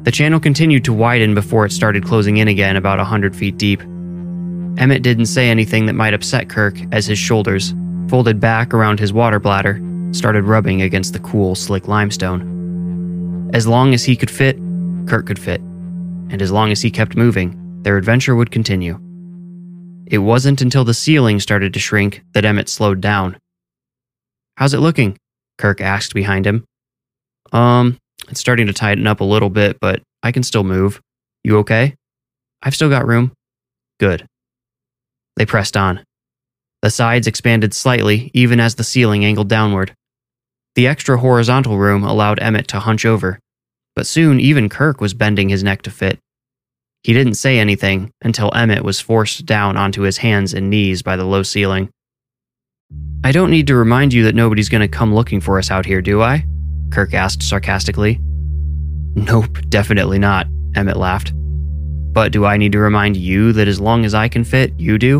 The 0.04 0.12
channel 0.12 0.40
continued 0.40 0.84
to 0.86 0.94
widen 0.94 1.36
before 1.36 1.64
it 1.64 1.72
started 1.72 2.06
closing 2.06 2.38
in 2.38 2.48
again 2.48 2.76
about 2.76 2.98
a 2.98 3.04
100 3.04 3.36
feet 3.36 3.58
deep. 3.58 3.82
Emmett 3.82 5.04
didn't 5.04 5.28
say 5.28 5.50
anything 5.50 5.86
that 5.86 5.94
might 5.94 6.16
upset 6.16 6.50
Kirk 6.50 6.76
as 6.92 7.06
his 7.06 7.20
shoulders, 7.20 7.76
folded 8.08 8.40
back 8.40 8.74
around 8.74 9.00
his 9.00 9.14
water 9.14 9.40
bladder, 9.40 9.80
started 10.12 10.46
rubbing 10.46 10.82
against 10.82 11.14
the 11.14 11.20
cool, 11.20 11.54
slick 11.54 11.88
limestone. 11.88 13.52
As 13.54 13.68
long 13.68 13.94
as 13.94 14.04
he 14.04 14.16
could 14.16 14.32
fit, 14.32 14.58
Kirk 15.06 15.28
could 15.28 15.38
fit. 15.38 15.62
And 15.62 16.42
as 16.42 16.52
long 16.52 16.72
as 16.72 16.82
he 16.82 16.90
kept 16.90 17.16
moving, 17.16 17.56
their 17.84 17.98
adventure 17.98 18.36
would 18.36 18.50
continue. 18.50 19.00
It 20.08 20.20
wasn't 20.20 20.62
until 20.62 20.84
the 20.84 20.96
ceiling 20.96 21.40
started 21.40 21.74
to 21.74 21.80
shrink 21.80 22.24
that 22.34 22.46
Emmett 22.46 22.70
slowed 22.70 23.02
down. 23.02 23.38
How's 24.58 24.74
it 24.74 24.80
looking? 24.80 25.18
Kirk 25.60 25.80
asked 25.80 26.16
behind 26.16 26.48
him. 26.48 26.66
Um, 27.52 28.00
it's 28.30 28.40
starting 28.40 28.68
to 28.68 28.74
tighten 28.74 29.08
up 29.08 29.20
a 29.20 29.26
little 29.26 29.50
bit, 29.50 29.78
but 29.80 30.02
I 30.24 30.32
can 30.32 30.44
still 30.44 30.64
move. 30.64 31.02
You 31.44 31.58
okay? 31.60 31.96
I've 32.62 32.76
still 32.76 32.90
got 32.90 33.08
room. 33.08 33.32
Good. 34.00 34.26
They 35.36 35.46
pressed 35.46 35.76
on. 35.76 36.04
The 36.82 36.90
sides 36.90 37.28
expanded 37.28 37.74
slightly, 37.74 38.32
even 38.34 38.60
as 38.60 38.76
the 38.76 38.84
ceiling 38.84 39.26
angled 39.26 39.50
downward. 39.50 39.94
The 40.76 40.88
extra 40.88 41.18
horizontal 41.18 41.78
room 41.78 42.04
allowed 42.04 42.40
Emmett 42.40 42.68
to 42.70 42.80
hunch 42.80 43.06
over, 43.06 43.40
but 43.96 44.08
soon 44.08 44.40
even 44.40 44.70
Kirk 44.70 45.02
was 45.02 45.14
bending 45.14 45.50
his 45.50 45.64
neck 45.64 45.82
to 45.84 45.92
fit. 45.92 46.20
He 47.04 47.14
didn't 47.14 47.36
say 47.36 47.60
anything 47.60 48.12
until 48.22 48.54
Emmett 48.56 48.84
was 48.84 49.00
forced 49.00 49.46
down 49.46 49.76
onto 49.76 50.04
his 50.04 50.18
hands 50.18 50.54
and 50.54 50.70
knees 50.70 51.02
by 51.02 51.16
the 51.16 51.26
low 51.26 51.44
ceiling. 51.44 51.90
I 53.24 53.32
don't 53.32 53.52
need 53.52 53.68
to 53.68 53.76
remind 53.76 54.14
you 54.14 54.24
that 54.24 54.36
nobody's 54.36 54.70
going 54.70 54.82
to 54.82 54.88
come 54.88 55.14
looking 55.14 55.42
for 55.42 55.58
us 55.58 55.72
out 55.72 55.86
here, 55.86 56.02
do 56.02 56.22
I? 56.22 56.46
Kirk 56.92 57.14
asked 57.14 57.44
sarcastically. 57.44 58.20
Nope, 59.16 59.60
definitely 59.70 60.20
not, 60.20 60.48
Emmett 60.76 60.98
laughed. 60.98 61.34
But 62.14 62.32
do 62.32 62.46
I 62.46 62.58
need 62.58 62.74
to 62.74 62.80
remind 62.80 63.18
you 63.18 63.54
that 63.54 63.68
as 63.68 63.80
long 63.80 64.06
as 64.06 64.14
I 64.14 64.28
can 64.28 64.44
fit, 64.44 64.74
you 64.78 64.98
do? 64.98 65.20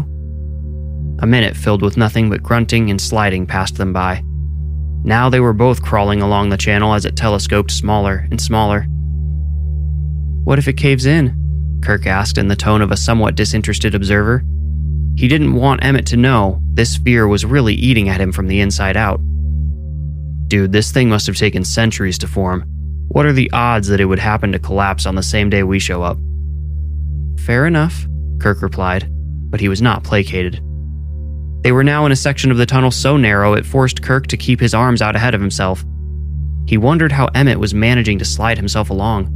A 1.20 1.28
minute 1.28 1.56
filled 1.56 1.82
with 1.82 1.98
nothing 1.98 2.30
but 2.30 2.44
grunting 2.44 2.90
and 2.90 3.00
sliding 3.00 3.46
passed 3.46 3.78
them 3.78 3.94
by. 3.94 4.24
Now 5.04 5.30
they 5.30 5.40
were 5.40 5.54
both 5.54 5.82
crawling 5.82 6.22
along 6.22 6.50
the 6.50 6.58
channel 6.58 6.94
as 6.94 7.06
it 7.06 7.16
telescoped 7.16 7.72
smaller 7.72 8.28
and 8.30 8.40
smaller. 8.40 8.86
What 10.44 10.60
if 10.60 10.68
it 10.68 10.78
caves 10.78 11.06
in? 11.06 11.80
Kirk 11.82 12.06
asked 12.06 12.38
in 12.38 12.48
the 12.48 12.56
tone 12.56 12.82
of 12.82 12.92
a 12.92 12.98
somewhat 12.98 13.36
disinterested 13.36 13.96
observer. 13.96 14.44
He 15.16 15.28
didn't 15.28 15.54
want 15.54 15.84
Emmett 15.84 16.06
to 16.08 16.18
know 16.18 16.62
this 16.74 16.98
fear 16.98 17.28
was 17.28 17.46
really 17.46 17.74
eating 17.74 18.10
at 18.10 18.22
him 18.22 18.32
from 18.32 18.48
the 18.48 18.60
inside 18.60 18.98
out. 18.98 19.20
Dude, 20.52 20.74
this 20.74 20.92
thing 20.92 21.08
must 21.08 21.28
have 21.28 21.38
taken 21.38 21.64
centuries 21.64 22.18
to 22.18 22.28
form. 22.28 22.66
What 23.08 23.26
are 23.26 23.32
the 23.32 23.50
odds 23.52 23.88
that 23.88 24.02
it 24.02 24.06
would 24.06 24.20
happen 24.20 24.52
to 24.52 24.60
collapse 24.60 25.06
on 25.06 25.16
the 25.16 25.24
same 25.24 25.50
day 25.50 25.64
we 25.64 25.80
show 25.80 26.04
up? 26.04 26.18
Fair 27.40 27.66
enough, 27.66 28.06
Kirk 28.38 28.62
replied, 28.62 29.08
but 29.50 29.62
he 29.62 29.70
was 29.70 29.82
not 29.82 30.04
placated. 30.04 30.56
They 31.64 31.72
were 31.72 31.86
now 31.86 32.06
in 32.06 32.12
a 32.12 32.18
section 32.18 32.52
of 32.52 32.58
the 32.58 32.66
tunnel 32.66 32.92
so 32.92 33.16
narrow 33.16 33.54
it 33.54 33.66
forced 33.66 34.02
Kirk 34.02 34.28
to 34.28 34.36
keep 34.36 34.60
his 34.60 34.74
arms 34.74 35.02
out 35.02 35.16
ahead 35.16 35.34
of 35.34 35.40
himself. 35.40 35.86
He 36.68 36.78
wondered 36.78 37.14
how 37.14 37.28
Emmett 37.28 37.58
was 37.58 37.74
managing 37.74 38.20
to 38.20 38.26
slide 38.26 38.58
himself 38.58 38.90
along. 38.90 39.32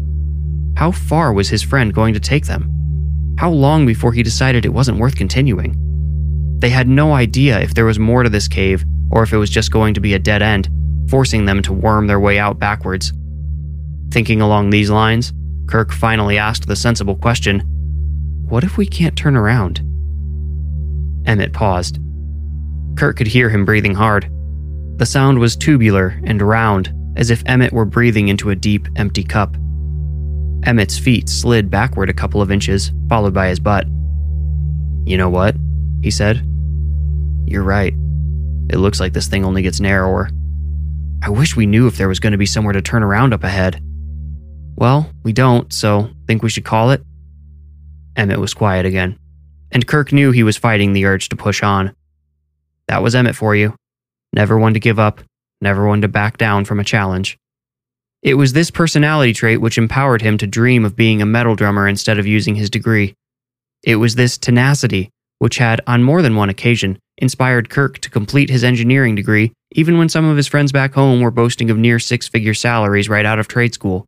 How 0.75 0.91
far 0.91 1.31
was 1.31 1.47
his 1.47 1.63
friend 1.63 1.93
going 1.93 2.13
to 2.13 2.19
take 2.19 2.45
them? 2.45 3.35
How 3.39 3.51
long 3.51 3.85
before 3.85 4.11
he 4.11 4.21
decided 4.21 4.65
it 4.65 4.73
wasn't 4.73 4.99
worth 4.99 5.15
continuing? 5.15 5.77
They 6.59 6.71
had 6.71 6.89
no 6.89 7.13
idea 7.13 7.61
if 7.61 7.73
there 7.73 7.85
was 7.85 7.99
more 7.99 8.23
to 8.23 8.29
this 8.29 8.49
cave 8.49 8.83
or 9.11 9.23
if 9.23 9.31
it 9.31 9.37
was 9.37 9.49
just 9.49 9.71
going 9.71 9.93
to 9.93 10.01
be 10.01 10.15
a 10.15 10.19
dead 10.19 10.41
end, 10.41 10.67
forcing 11.09 11.45
them 11.45 11.61
to 11.63 11.73
worm 11.73 12.07
their 12.07 12.19
way 12.19 12.39
out 12.39 12.59
backwards. 12.59 13.13
Thinking 14.11 14.41
along 14.41 14.69
these 14.69 14.89
lines, 14.89 15.33
Kirk 15.67 15.91
finally 15.91 16.37
asked 16.37 16.67
the 16.67 16.75
sensible 16.75 17.15
question 17.15 17.61
What 18.47 18.63
if 18.63 18.77
we 18.77 18.85
can't 18.85 19.17
turn 19.17 19.35
around? 19.35 19.79
Emmett 21.27 21.53
paused. 21.53 21.99
Kirk 22.97 23.17
could 23.17 23.27
hear 23.27 23.49
him 23.49 23.65
breathing 23.65 23.95
hard. 23.95 24.29
The 24.97 25.05
sound 25.05 25.39
was 25.39 25.55
tubular 25.57 26.19
and 26.23 26.41
round, 26.41 26.93
as 27.17 27.29
if 27.29 27.43
Emmett 27.45 27.73
were 27.73 27.85
breathing 27.85 28.29
into 28.29 28.51
a 28.51 28.55
deep, 28.55 28.87
empty 28.95 29.23
cup. 29.23 29.55
Emmett's 30.65 30.97
feet 30.97 31.27
slid 31.29 31.69
backward 31.69 32.09
a 32.09 32.13
couple 32.13 32.41
of 32.41 32.51
inches, 32.51 32.91
followed 33.09 33.33
by 33.33 33.49
his 33.49 33.59
butt. 33.59 33.85
You 35.05 35.17
know 35.17 35.29
what? 35.29 35.55
He 36.01 36.11
said. 36.11 36.37
You're 37.45 37.63
right. 37.63 37.93
It 38.69 38.77
looks 38.77 38.99
like 38.99 39.13
this 39.13 39.27
thing 39.27 39.45
only 39.45 39.61
gets 39.61 39.79
narrower. 39.79 40.29
I 41.21 41.29
wish 41.29 41.55
we 41.55 41.65
knew 41.65 41.87
if 41.87 41.97
there 41.97 42.07
was 42.07 42.19
going 42.19 42.31
to 42.31 42.37
be 42.37 42.45
somewhere 42.45 42.73
to 42.73 42.81
turn 42.81 43.03
around 43.03 43.33
up 43.33 43.43
ahead. 43.43 43.81
Well, 44.75 45.09
we 45.23 45.33
don't, 45.33 45.71
so 45.71 46.09
think 46.27 46.43
we 46.43 46.49
should 46.49 46.65
call 46.65 46.91
it? 46.91 47.01
Emmett 48.15 48.39
was 48.39 48.53
quiet 48.53 48.85
again, 48.85 49.17
and 49.71 49.87
Kirk 49.87 50.11
knew 50.11 50.31
he 50.31 50.43
was 50.43 50.57
fighting 50.57 50.93
the 50.93 51.05
urge 51.05 51.29
to 51.29 51.35
push 51.35 51.63
on. 51.63 51.95
That 52.87 53.01
was 53.01 53.15
Emmett 53.15 53.35
for 53.35 53.55
you. 53.55 53.75
Never 54.33 54.57
one 54.57 54.73
to 54.73 54.79
give 54.79 54.99
up, 54.99 55.21
never 55.61 55.87
one 55.87 56.01
to 56.01 56.07
back 56.07 56.37
down 56.37 56.65
from 56.65 56.79
a 56.79 56.83
challenge. 56.83 57.37
It 58.21 58.35
was 58.35 58.53
this 58.53 58.71
personality 58.71 59.33
trait 59.33 59.61
which 59.61 59.77
empowered 59.77 60.21
him 60.21 60.37
to 60.39 60.47
dream 60.47 60.83
of 60.83 60.95
being 60.95 61.21
a 61.21 61.25
metal 61.25 61.55
drummer 61.55 61.87
instead 61.87 62.19
of 62.19 62.25
using 62.25 62.55
his 62.55 62.69
degree. 62.69 63.13
It 63.83 63.97
was 63.97 64.15
this 64.15 64.37
tenacity 64.37 65.09
which 65.39 65.57
had, 65.57 65.81
on 65.85 66.03
more 66.03 66.21
than 66.21 66.35
one 66.35 66.49
occasion, 66.49 66.97
inspired 67.17 67.69
Kirk 67.69 67.99
to 67.99 68.09
complete 68.09 68.49
his 68.49 68.63
engineering 68.63 69.15
degree, 69.15 69.53
even 69.75 69.97
when 69.97 70.07
some 70.07 70.23
of 70.23 70.37
his 70.37 70.47
friends 70.47 70.71
back 70.71 70.93
home 70.93 71.19
were 71.19 71.31
boasting 71.31 71.69
of 71.69 71.77
near 71.77 71.99
six 71.99 72.29
figure 72.29 72.53
salaries 72.53 73.09
right 73.09 73.25
out 73.25 73.39
of 73.39 73.47
trade 73.47 73.73
school. 73.73 74.05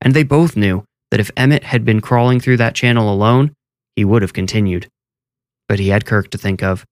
And 0.00 0.14
they 0.14 0.22
both 0.22 0.56
knew 0.56 0.84
that 1.10 1.18
if 1.18 1.32
Emmett 1.36 1.64
had 1.64 1.84
been 1.84 2.00
crawling 2.00 2.38
through 2.38 2.58
that 2.58 2.76
channel 2.76 3.12
alone, 3.12 3.52
he 3.96 4.04
would 4.04 4.22
have 4.22 4.32
continued. 4.32 4.88
But 5.68 5.80
he 5.80 5.88
had 5.88 6.06
Kirk 6.06 6.30
to 6.30 6.38
think 6.38 6.62
of. 6.62 6.84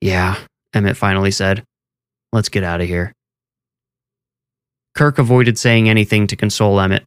Yeah, 0.00 0.38
Emmett 0.74 0.96
finally 0.96 1.30
said. 1.30 1.62
Let's 2.32 2.48
get 2.48 2.64
out 2.64 2.80
of 2.80 2.88
here. 2.88 3.12
Kirk 4.96 5.18
avoided 5.18 5.58
saying 5.58 5.88
anything 5.88 6.26
to 6.26 6.36
console 6.36 6.80
Emmett. 6.80 7.04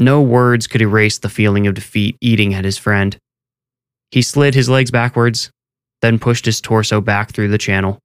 No 0.00 0.20
words 0.20 0.66
could 0.66 0.82
erase 0.82 1.18
the 1.18 1.28
feeling 1.28 1.68
of 1.68 1.74
defeat 1.74 2.16
eating 2.20 2.52
at 2.52 2.64
his 2.64 2.78
friend. 2.78 3.16
He 4.10 4.22
slid 4.22 4.54
his 4.54 4.68
legs 4.68 4.90
backwards, 4.90 5.50
then 6.02 6.18
pushed 6.18 6.46
his 6.46 6.60
torso 6.60 7.00
back 7.00 7.30
through 7.30 7.48
the 7.48 7.58
channel. 7.58 8.00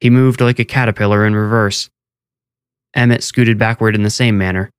He 0.00 0.10
moved 0.10 0.40
like 0.40 0.58
a 0.58 0.64
caterpillar 0.64 1.26
in 1.26 1.34
reverse. 1.34 1.88
Emmett 2.94 3.22
scooted 3.22 3.58
backward 3.58 3.94
in 3.94 4.02
the 4.02 4.10
same 4.10 4.38
manner. 4.38 4.70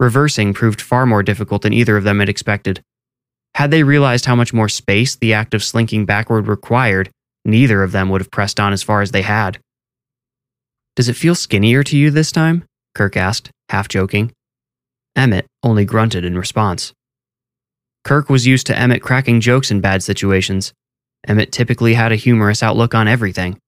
Reversing 0.00 0.52
proved 0.52 0.80
far 0.80 1.06
more 1.06 1.22
difficult 1.22 1.62
than 1.62 1.72
either 1.72 1.96
of 1.96 2.04
them 2.04 2.20
had 2.20 2.28
expected. 2.28 2.82
Had 3.54 3.70
they 3.70 3.84
realized 3.84 4.26
how 4.26 4.34
much 4.34 4.52
more 4.52 4.68
space 4.68 5.14
the 5.14 5.32
act 5.32 5.54
of 5.54 5.62
slinking 5.62 6.04
backward 6.04 6.48
required, 6.48 7.10
neither 7.44 7.82
of 7.82 7.92
them 7.92 8.08
would 8.08 8.20
have 8.20 8.30
pressed 8.30 8.58
on 8.58 8.72
as 8.72 8.82
far 8.82 9.00
as 9.00 9.12
they 9.12 9.22
had. 9.22 9.58
Does 10.96 11.08
it 11.08 11.16
feel 11.16 11.34
skinnier 11.34 11.82
to 11.84 11.96
you 11.96 12.10
this 12.10 12.32
time? 12.32 12.64
Kirk 12.94 13.16
asked, 13.16 13.50
half 13.68 13.88
joking. 13.88 14.32
Emmett 15.16 15.46
only 15.62 15.84
grunted 15.84 16.24
in 16.24 16.36
response. 16.36 16.92
Kirk 18.04 18.28
was 18.28 18.46
used 18.46 18.66
to 18.66 18.78
Emmett 18.78 19.02
cracking 19.02 19.40
jokes 19.40 19.70
in 19.70 19.80
bad 19.80 20.02
situations. 20.02 20.72
Emmett 21.26 21.52
typically 21.52 21.94
had 21.94 22.12
a 22.12 22.16
humorous 22.16 22.62
outlook 22.62 22.94
on 22.94 23.08
everything. 23.08 23.58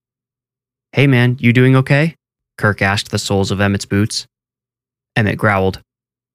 Hey 0.93 1.07
man, 1.07 1.37
you 1.41 1.53
doing 1.53 1.77
okay? 1.77 2.15
Kirk 2.59 2.81
asked 2.81 3.11
the 3.11 3.19
soles 3.19 3.51
of 3.51 3.61
Emmett's 3.61 3.85
boots. 3.85 4.27
Emmett 5.15 5.39
growled, 5.39 5.81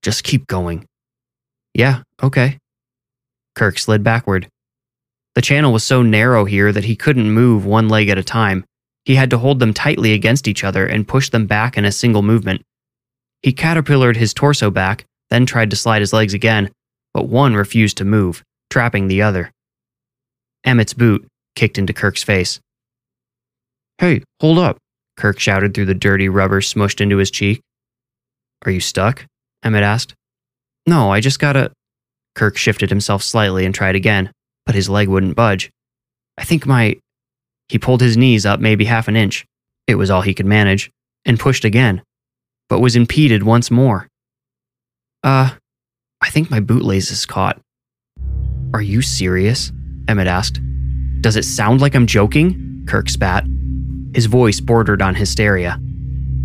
Just 0.04 0.24
keep 0.24 0.48
going. 0.48 0.86
Yeah, 1.74 2.04
okay. 2.22 2.58
Kirk 3.56 3.80
slid 3.80 4.04
backward. 4.04 4.48
The 5.36 5.42
channel 5.42 5.72
was 5.74 5.84
so 5.84 6.02
narrow 6.02 6.46
here 6.46 6.72
that 6.72 6.84
he 6.84 6.96
couldn't 6.96 7.32
move 7.32 7.66
one 7.66 7.90
leg 7.90 8.10
at 8.10 8.18
a 8.18 8.24
time. 8.24 8.66
He 9.06 9.16
had 9.16 9.30
to 9.32 9.38
hold 9.38 9.60
them 9.60 9.74
tightly 9.74 10.14
against 10.14 10.48
each 10.48 10.64
other 10.64 10.86
and 10.86 11.08
push 11.08 11.30
them 11.30 11.48
back 11.48 11.78
in 11.78 11.86
a 11.86 11.92
single 11.92 12.22
movement. 12.22 12.62
He 13.42 13.54
caterpillared 13.54 14.18
his 14.18 14.34
torso 14.34 14.70
back, 14.70 15.06
then 15.30 15.46
tried 15.46 15.70
to 15.72 15.76
slide 15.76 16.02
his 16.02 16.14
legs 16.14 16.34
again, 16.34 16.70
but 17.14 17.28
one 17.28 17.56
refused 17.56 17.98
to 17.98 18.06
move, 18.06 18.44
trapping 18.70 19.08
the 19.08 19.22
other. 19.22 19.52
Emmett's 20.64 20.94
boot 20.94 21.26
kicked 21.56 21.78
into 21.78 21.94
Kirk's 21.94 22.24
face. 22.24 22.60
Hey, 24.02 24.24
hold 24.42 24.58
up, 24.58 24.80
Kirk 25.16 25.38
shouted 25.38 25.76
through 25.76 25.86
the 25.86 25.94
dirty 25.94 26.28
rubber 26.28 26.60
smushed 26.60 27.02
into 27.02 27.18
his 27.18 27.30
cheek. 27.30 27.62
Are 28.66 28.72
you 28.72 28.80
stuck? 28.80 29.28
Emmett 29.62 29.84
asked. 29.84 30.16
No, 30.88 31.12
I 31.12 31.20
just 31.20 31.38
gotta. 31.38 31.72
Kirk 32.34 32.58
shifted 32.58 32.90
himself 32.90 33.22
slightly 33.22 33.64
and 33.64 33.76
tried 33.76 33.96
again, 33.96 34.32
but 34.66 34.74
his 34.74 34.90
leg 34.90 35.08
wouldn't 35.08 35.36
budge. 35.36 35.70
I 36.36 36.46
think 36.46 36.66
my. 36.66 36.96
He 37.70 37.78
pulled 37.78 38.02
his 38.02 38.18
knees 38.18 38.44
up 38.44 38.60
maybe 38.60 38.86
half 38.86 39.08
an 39.08 39.16
inch. 39.16 39.46
It 39.86 39.94
was 39.94 40.10
all 40.10 40.24
he 40.24 40.34
could 40.34 40.48
manage, 40.48 40.90
and 41.26 41.40
pushed 41.40 41.64
again, 41.64 42.02
but 42.70 42.80
was 42.80 42.96
impeded 42.96 43.44
once 43.44 43.70
more. 43.70 44.08
Uh, 45.24 45.52
I 46.22 46.30
think 46.32 46.50
my 46.50 46.60
bootlace 46.60 47.12
is 47.12 47.28
caught. 47.28 47.62
Are 48.74 48.82
you 48.82 49.04
serious? 49.04 49.72
Emmett 50.08 50.26
asked. 50.26 50.60
Does 51.22 51.36
it 51.36 51.46
sound 51.46 51.82
like 51.82 51.94
I'm 51.94 52.08
joking? 52.08 52.84
Kirk 52.88 53.08
spat. 53.08 53.46
His 54.14 54.26
voice 54.26 54.60
bordered 54.60 55.02
on 55.02 55.16
hysteria. 55.16 55.80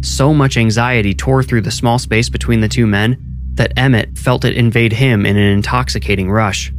So 0.03 0.33
much 0.33 0.57
anxiety 0.57 1.15
tore 1.15 1.43
through 1.43 1.63
the 1.63 1.71
small 1.71 1.99
space 1.99 2.29
between 2.29 2.61
the 2.61 2.69
two 2.69 2.87
men 2.87 3.17
that 3.55 3.73
Emmett 3.77 4.17
felt 4.19 4.45
it 4.45 4.57
invade 4.57 4.93
him 4.93 5.27
in 5.27 5.37
an 5.37 5.53
intoxicating 5.53 6.31
rush. 6.31 6.73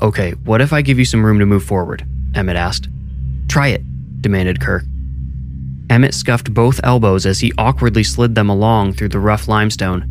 Okay, 0.00 0.32
what 0.44 0.60
if 0.60 0.72
I 0.72 0.82
give 0.82 0.98
you 0.98 1.04
some 1.04 1.24
room 1.24 1.38
to 1.38 1.46
move 1.46 1.64
forward? 1.64 2.06
Emmett 2.34 2.56
asked. 2.56 2.88
Try 3.48 3.68
it, 3.68 3.82
demanded 4.20 4.60
Kirk. 4.60 4.84
Emmett 5.90 6.14
scuffed 6.14 6.54
both 6.54 6.80
elbows 6.84 7.26
as 7.26 7.40
he 7.40 7.52
awkwardly 7.58 8.02
slid 8.02 8.34
them 8.34 8.48
along 8.48 8.94
through 8.94 9.08
the 9.08 9.18
rough 9.18 9.48
limestone. 9.48 10.08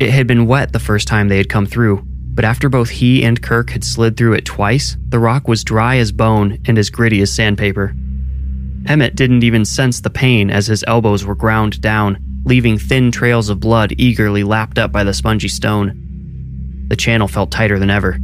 It 0.00 0.10
had 0.10 0.26
been 0.26 0.46
wet 0.46 0.72
the 0.72 0.78
first 0.78 1.08
time 1.08 1.28
they 1.28 1.38
had 1.38 1.48
come 1.48 1.66
through, 1.66 2.02
but 2.34 2.44
after 2.44 2.68
both 2.68 2.90
he 2.90 3.24
and 3.24 3.40
Kirk 3.40 3.70
had 3.70 3.84
slid 3.84 4.16
through 4.16 4.34
it 4.34 4.44
twice, 4.44 4.96
the 5.08 5.18
rock 5.18 5.48
was 5.48 5.64
dry 5.64 5.96
as 5.96 6.12
bone 6.12 6.58
and 6.66 6.78
as 6.78 6.90
gritty 6.90 7.20
as 7.22 7.32
sandpaper. 7.32 7.94
Emmett 8.86 9.14
didn't 9.14 9.42
even 9.42 9.64
sense 9.64 10.00
the 10.00 10.10
pain 10.10 10.50
as 10.50 10.66
his 10.66 10.84
elbows 10.86 11.24
were 11.24 11.34
ground 11.34 11.80
down, 11.80 12.18
leaving 12.44 12.78
thin 12.78 13.10
trails 13.10 13.48
of 13.48 13.60
blood 13.60 13.94
eagerly 13.96 14.44
lapped 14.44 14.78
up 14.78 14.92
by 14.92 15.02
the 15.02 15.14
spongy 15.14 15.48
stone. 15.48 16.84
The 16.88 16.96
channel 16.96 17.28
felt 17.28 17.50
tighter 17.50 17.78
than 17.78 17.88
ever. 17.88 18.18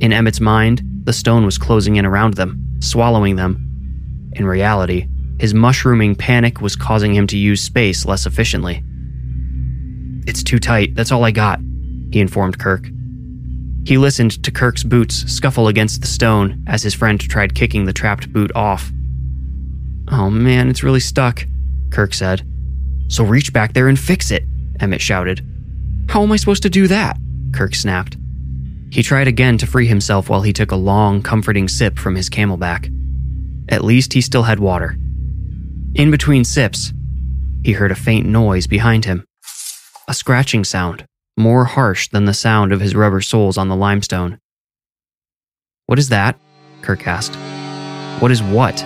In 0.00 0.12
Emmett's 0.12 0.40
mind, 0.40 0.82
the 1.04 1.12
stone 1.12 1.44
was 1.44 1.58
closing 1.58 1.96
in 1.96 2.06
around 2.06 2.34
them, 2.34 2.78
swallowing 2.80 3.36
them. 3.36 4.30
In 4.32 4.46
reality, 4.46 5.06
his 5.38 5.52
mushrooming 5.52 6.14
panic 6.14 6.62
was 6.62 6.76
causing 6.76 7.14
him 7.14 7.26
to 7.26 7.36
use 7.36 7.62
space 7.62 8.06
less 8.06 8.24
efficiently. 8.24 8.82
It's 10.26 10.42
too 10.42 10.58
tight, 10.58 10.94
that's 10.94 11.12
all 11.12 11.24
I 11.24 11.30
got, 11.30 11.60
he 12.10 12.20
informed 12.20 12.58
Kirk. 12.58 12.86
He 13.84 13.98
listened 13.98 14.42
to 14.44 14.50
Kirk's 14.50 14.84
boots 14.84 15.30
scuffle 15.30 15.68
against 15.68 16.00
the 16.00 16.06
stone 16.06 16.62
as 16.66 16.82
his 16.82 16.94
friend 16.94 17.20
tried 17.20 17.54
kicking 17.54 17.84
the 17.84 17.92
trapped 17.92 18.32
boot 18.32 18.52
off. 18.54 18.90
Oh 20.10 20.30
man, 20.30 20.68
it's 20.68 20.82
really 20.82 21.00
stuck, 21.00 21.44
Kirk 21.90 22.14
said. 22.14 22.42
So 23.08 23.24
reach 23.24 23.52
back 23.52 23.72
there 23.72 23.88
and 23.88 23.98
fix 23.98 24.30
it, 24.30 24.44
Emmett 24.80 25.00
shouted. 25.00 25.46
How 26.08 26.22
am 26.22 26.32
I 26.32 26.36
supposed 26.36 26.62
to 26.64 26.70
do 26.70 26.88
that? 26.88 27.16
Kirk 27.52 27.74
snapped. 27.74 28.16
He 28.90 29.02
tried 29.02 29.28
again 29.28 29.56
to 29.58 29.66
free 29.66 29.86
himself 29.86 30.28
while 30.28 30.42
he 30.42 30.52
took 30.52 30.72
a 30.72 30.76
long, 30.76 31.22
comforting 31.22 31.68
sip 31.68 31.98
from 31.98 32.16
his 32.16 32.28
CamelBak. 32.28 32.92
At 33.68 33.84
least 33.84 34.12
he 34.12 34.20
still 34.20 34.42
had 34.42 34.58
water. 34.58 34.96
In 35.94 36.10
between 36.10 36.44
sips, 36.44 36.92
he 37.62 37.72
heard 37.72 37.92
a 37.92 37.96
faint 37.96 38.26
noise 38.26 38.66
behind 38.66 39.04
him. 39.04 39.24
A 40.08 40.14
scratching 40.14 40.64
sound, 40.64 41.04
more 41.36 41.64
harsh 41.64 42.08
than 42.08 42.24
the 42.24 42.34
sound 42.34 42.72
of 42.72 42.80
his 42.80 42.96
rubber 42.96 43.20
soles 43.20 43.56
on 43.56 43.68
the 43.68 43.76
limestone. 43.76 44.38
What 45.86 46.00
is 46.00 46.08
that? 46.08 46.36
Kirk 46.82 47.06
asked. 47.06 47.36
What 48.20 48.32
is 48.32 48.42
what? 48.42 48.84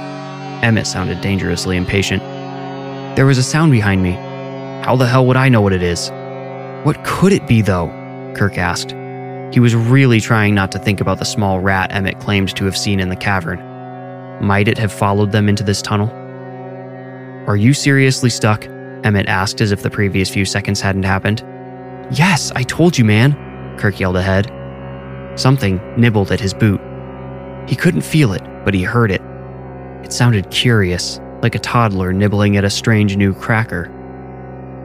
Emmett 0.65 0.87
sounded 0.87 1.21
dangerously 1.21 1.77
impatient. 1.77 2.23
There 3.17 3.27
was 3.27 3.37
a 3.37 3.43
sound 3.43 3.71
behind 3.71 4.03
me. 4.03 4.13
How 4.83 4.97
the 4.97 5.07
hell 5.07 5.27
would 5.27 5.37
I 5.37 5.51
know 5.51 5.61
what 5.61 5.75
it 5.75 5.83
is? 5.83 6.09
What 6.85 7.05
could 7.05 7.35
it 7.35 7.47
be, 7.47 7.61
though? 7.61 7.89
Kirk 8.35 8.57
asked. 8.57 8.93
He 9.53 9.61
was 9.61 9.75
really 9.75 10.23
trying 10.23 10.55
not 10.55 10.73
to 10.73 10.79
think 10.79 11.03
about 11.03 11.19
the 11.19 11.27
small 11.27 11.61
rat 11.61 11.93
Emmett 11.93 12.19
claimed 12.19 12.57
to 12.57 12.65
have 12.65 12.79
seen 12.79 12.99
in 12.99 13.11
the 13.11 13.17
cavern. 13.17 13.59
Might 14.43 14.67
it 14.67 14.79
have 14.79 14.91
followed 14.91 15.33
them 15.33 15.51
into 15.51 15.63
this 15.63 15.83
tunnel? 15.83 16.09
Are 17.47 17.57
you 17.57 17.75
seriously 17.75 18.31
stuck? 18.31 18.65
Emmett 19.05 19.29
asked 19.29 19.61
as 19.61 19.71
if 19.71 19.83
the 19.83 19.91
previous 19.91 20.31
few 20.31 20.47
seconds 20.47 20.81
hadn't 20.81 21.03
happened. 21.03 21.45
Yes, 22.11 22.51
I 22.53 22.63
told 22.63 22.97
you, 22.97 23.05
man, 23.05 23.77
Kirk 23.77 24.01
yelled 24.01 24.17
ahead. 24.17 24.51
Something 25.39 25.79
nibbled 25.99 26.33
at 26.33 26.41
his 26.41 26.55
boot. 26.55 26.81
He 27.69 27.77
couldn't 27.77 28.01
feel 28.01 28.33
it, 28.33 28.43
but 28.65 28.73
he 28.73 28.83
heard 28.83 29.11
it. 29.11 29.21
It 30.05 30.13
sounded 30.13 30.51
curious, 30.51 31.19
like 31.43 31.55
a 31.55 31.59
toddler 31.59 32.13
nibbling 32.13 32.57
at 32.57 32.65
a 32.65 32.71
strange 32.71 33.17
new 33.17 33.35
cracker. 33.35 33.91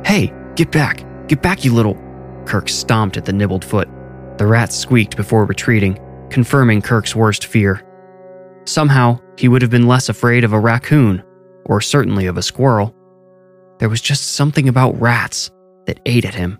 Hey, 0.05 0.33
get 0.55 0.71
back! 0.71 1.05
Get 1.27 1.41
back, 1.43 1.63
you 1.63 1.73
little. 1.73 1.95
Kirk 2.45 2.69
stomped 2.69 3.17
at 3.17 3.25
the 3.25 3.33
nibbled 3.33 3.63
foot. 3.63 3.87
The 4.37 4.47
rat 4.47 4.73
squeaked 4.73 5.15
before 5.15 5.45
retreating, 5.45 5.99
confirming 6.31 6.81
Kirk's 6.81 7.15
worst 7.15 7.45
fear. 7.45 7.85
Somehow, 8.65 9.19
he 9.37 9.47
would 9.47 9.61
have 9.61 9.69
been 9.69 9.87
less 9.87 10.09
afraid 10.09 10.43
of 10.43 10.53
a 10.53 10.59
raccoon, 10.59 11.21
or 11.65 11.81
certainly 11.81 12.25
of 12.25 12.37
a 12.37 12.41
squirrel. 12.41 12.95
There 13.77 13.89
was 13.89 14.01
just 14.01 14.35
something 14.35 14.67
about 14.67 14.99
rats 14.99 15.51
that 15.85 15.99
ate 16.05 16.25
at 16.25 16.33
him. 16.33 16.57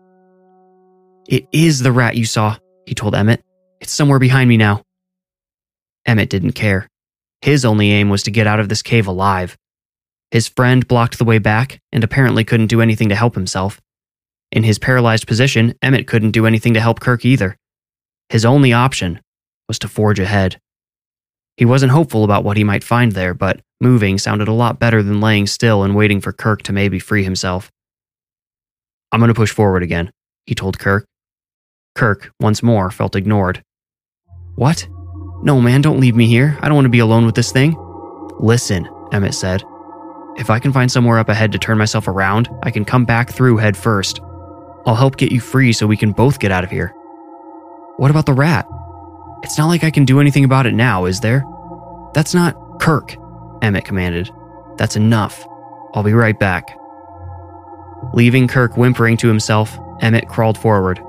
It 1.28 1.48
is 1.52 1.80
the 1.80 1.92
rat 1.92 2.16
you 2.16 2.26
saw, 2.26 2.58
he 2.86 2.94
told 2.94 3.16
Emmett. 3.16 3.42
It's 3.80 3.94
somewhere 3.94 4.20
behind 4.20 4.50
me 4.50 4.58
now. 4.58 4.84
Emmett 6.06 6.30
didn't 6.30 6.54
care. 6.54 6.88
His 7.42 7.64
only 7.66 7.92
aim 7.92 8.10
was 8.10 8.24
to 8.24 8.32
get 8.32 8.48
out 8.48 8.60
of 8.60 8.70
this 8.70 8.82
cave 8.82 9.08
alive. 9.08 9.58
His 10.32 10.48
friend 10.48 10.88
blocked 10.88 11.18
the 11.18 11.26
way 11.26 11.40
back 11.40 11.80
and 11.92 12.04
apparently 12.04 12.44
couldn't 12.44 12.68
do 12.68 12.82
anything 12.82 13.10
to 13.10 13.16
help 13.16 13.36
himself. 13.36 13.82
In 14.52 14.64
his 14.64 14.80
paralyzed 14.80 15.28
position, 15.28 15.76
Emmett 15.82 16.08
couldn't 16.08 16.32
do 16.32 16.46
anything 16.46 16.74
to 16.74 16.82
help 16.82 17.00
Kirk 17.00 17.26
either. 17.26 17.56
His 18.30 18.46
only 18.46 18.74
option 18.74 19.22
was 19.68 19.80
to 19.80 19.88
forge 19.88 20.20
ahead. 20.20 20.60
He 21.58 21.66
wasn't 21.66 21.92
hopeful 21.92 22.24
about 22.24 22.44
what 22.44 22.58
he 22.58 22.64
might 22.64 22.84
find 22.84 23.12
there, 23.12 23.34
but 23.34 23.62
moving 23.82 24.18
sounded 24.18 24.48
a 24.48 24.54
lot 24.54 24.80
better 24.80 25.04
than 25.04 25.22
laying 25.22 25.48
still 25.48 25.84
and 25.84 25.96
waiting 25.96 26.22
for 26.22 26.32
Kirk 26.32 26.62
to 26.64 26.74
maybe 26.74 27.00
free 27.00 27.24
himself. 27.24 27.72
I'm 29.12 29.20
going 29.20 29.30
to 29.30 29.34
push 29.34 29.52
forward 29.52 29.84
again, 29.84 30.12
he 30.46 30.56
told 30.56 30.80
Kirk. 30.80 31.06
Kirk, 31.96 32.32
once 32.40 32.64
more, 32.64 32.92
felt 32.92 33.16
ignored. 33.16 33.62
What? 34.56 34.88
No, 35.42 35.62
man, 35.62 35.82
don't 35.82 36.00
leave 36.00 36.16
me 36.16 36.28
here. 36.28 36.58
I 36.62 36.68
don't 36.68 36.76
want 36.76 36.86
to 36.86 36.90
be 36.90 37.00
alone 37.00 37.26
with 37.26 37.36
this 37.36 37.52
thing. 37.52 37.76
Listen, 38.40 38.90
Emmett 39.12 39.34
said. 39.34 39.64
If 40.38 40.50
I 40.50 40.60
can 40.60 40.72
find 40.72 40.92
somewhere 40.92 41.18
up 41.18 41.30
ahead 41.30 41.52
to 41.54 41.60
turn 41.60 41.78
myself 41.78 42.08
around, 42.08 42.50
I 42.64 42.72
can 42.72 42.86
come 42.86 43.06
back 43.06 43.32
through 43.32 43.58
head 43.58 43.76
first. 43.76 44.22
I'll 44.86 44.96
help 44.96 45.18
get 45.18 45.32
you 45.32 45.40
free 45.40 45.74
so 45.74 45.88
we 45.88 45.98
can 45.98 46.12
both 46.12 46.40
get 46.40 46.52
out 46.52 46.64
of 46.64 46.72
here. 46.72 46.94
What 47.98 48.12
about 48.12 48.26
the 48.26 48.34
rat? 48.34 48.68
It's 49.44 49.58
not 49.58 49.68
like 49.68 49.84
I 49.84 49.92
can 49.92 50.06
do 50.06 50.20
anything 50.20 50.44
about 50.44 50.66
it 50.66 50.74
now, 50.74 51.06
is 51.06 51.20
there? 51.20 51.44
That's 52.14 52.34
not 52.34 52.56
Kirk, 52.80 53.16
Emmett 53.62 53.86
commanded. 53.86 54.32
That's 54.78 54.96
enough. 54.96 55.46
I'll 55.94 56.04
be 56.04 56.14
right 56.14 56.38
back. 56.38 56.78
Leaving 58.14 58.48
Kirk 58.48 58.78
whimpering 58.78 59.18
to 59.18 59.28
himself, 59.28 59.78
Emmett 60.02 60.28
crawled 60.30 60.58
forward. 60.58 61.02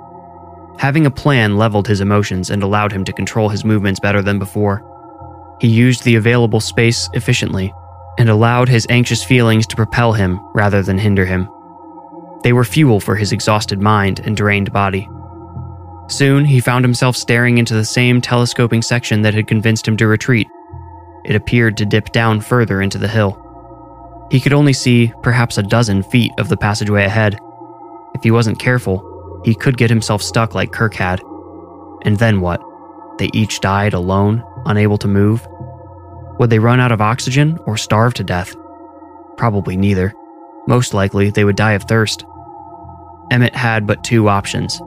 Having 0.81 1.05
a 1.05 1.11
plan 1.11 1.59
leveled 1.59 1.87
his 1.87 2.01
emotions 2.01 2.49
and 2.49 2.63
allowed 2.63 2.91
him 2.91 3.05
to 3.05 3.13
control 3.13 3.51
his 3.51 3.67
movements 3.67 4.01
better 4.01 4.23
than 4.23 4.39
before. 4.39 4.83
He 5.61 5.69
used 5.69 6.05
the 6.05 6.17
available 6.17 6.59
space 6.59 7.07
efficiently 7.13 7.75
and 8.19 8.31
allowed 8.31 8.71
his 8.71 8.87
anxious 8.89 9.23
feelings 9.23 9.67
to 9.67 9.77
propel 9.77 10.15
him 10.15 10.41
rather 10.55 10.83
than 10.83 10.97
hinder 10.97 11.27
him. 11.27 11.51
They 12.45 12.55
were 12.55 12.65
fuel 12.65 12.99
for 12.99 13.15
his 13.15 13.31
exhausted 13.31 13.79
mind 13.79 14.21
and 14.21 14.35
drained 14.35 14.73
body. 14.73 15.07
Soon, 16.09 16.47
he 16.47 16.61
found 16.61 16.83
himself 16.83 17.15
staring 17.15 17.59
into 17.59 17.75
the 17.75 17.85
same 17.85 18.23
telescoping 18.23 18.81
section 18.81 19.21
that 19.21 19.35
had 19.35 19.49
convinced 19.49 19.87
him 19.87 19.99
to 19.99 20.07
retreat. 20.07 20.49
It 21.27 21.37
appeared 21.37 21.77
to 21.77 21.85
dip 21.85 22.11
down 22.11 22.41
further 22.41 22.81
into 22.81 22.97
the 22.97 23.07
hill. 23.07 23.37
He 24.31 24.41
could 24.41 24.55
only 24.55 24.73
see 24.73 25.13
perhaps 25.23 25.59
a 25.59 25.63
dozen 25.63 26.05
feet 26.05 26.33
of 26.39 26.49
the 26.49 26.57
passageway 26.57 27.05
ahead. 27.05 27.39
If 28.15 28.23
he 28.23 28.31
wasn't 28.31 28.59
careful, 28.59 29.10
he 29.45 29.55
could 29.55 29.77
get 29.77 29.91
himself 29.91 30.23
stuck 30.23 30.55
like 30.55 30.73
Kirk 30.73 30.95
had. 30.95 31.21
And 32.03 32.19
then 32.19 32.41
what? 32.41 32.63
They 33.19 33.31
each 33.33 33.61
died 33.61 33.93
alone, 33.93 34.45
unable 34.67 34.99
to 34.99 35.09
move? 35.09 35.47
Would 36.39 36.51
they 36.51 36.59
run 36.59 36.81
out 36.81 36.93
of 36.93 37.01
oxygen 37.01 37.59
or 37.67 37.77
starve 37.77 38.15
to 38.15 38.25
death? 38.25 38.55
Probably 39.37 39.77
neither. 39.77 40.15
Most 40.67 40.95
likely, 40.95 41.31
they 41.31 41.45
would 41.45 41.57
die 41.57 41.73
of 41.73 41.85
thirst. 41.85 42.25
Emmett 43.31 43.55
had 43.55 43.87
but 43.87 44.03
two 44.05 44.29
options 44.29 44.81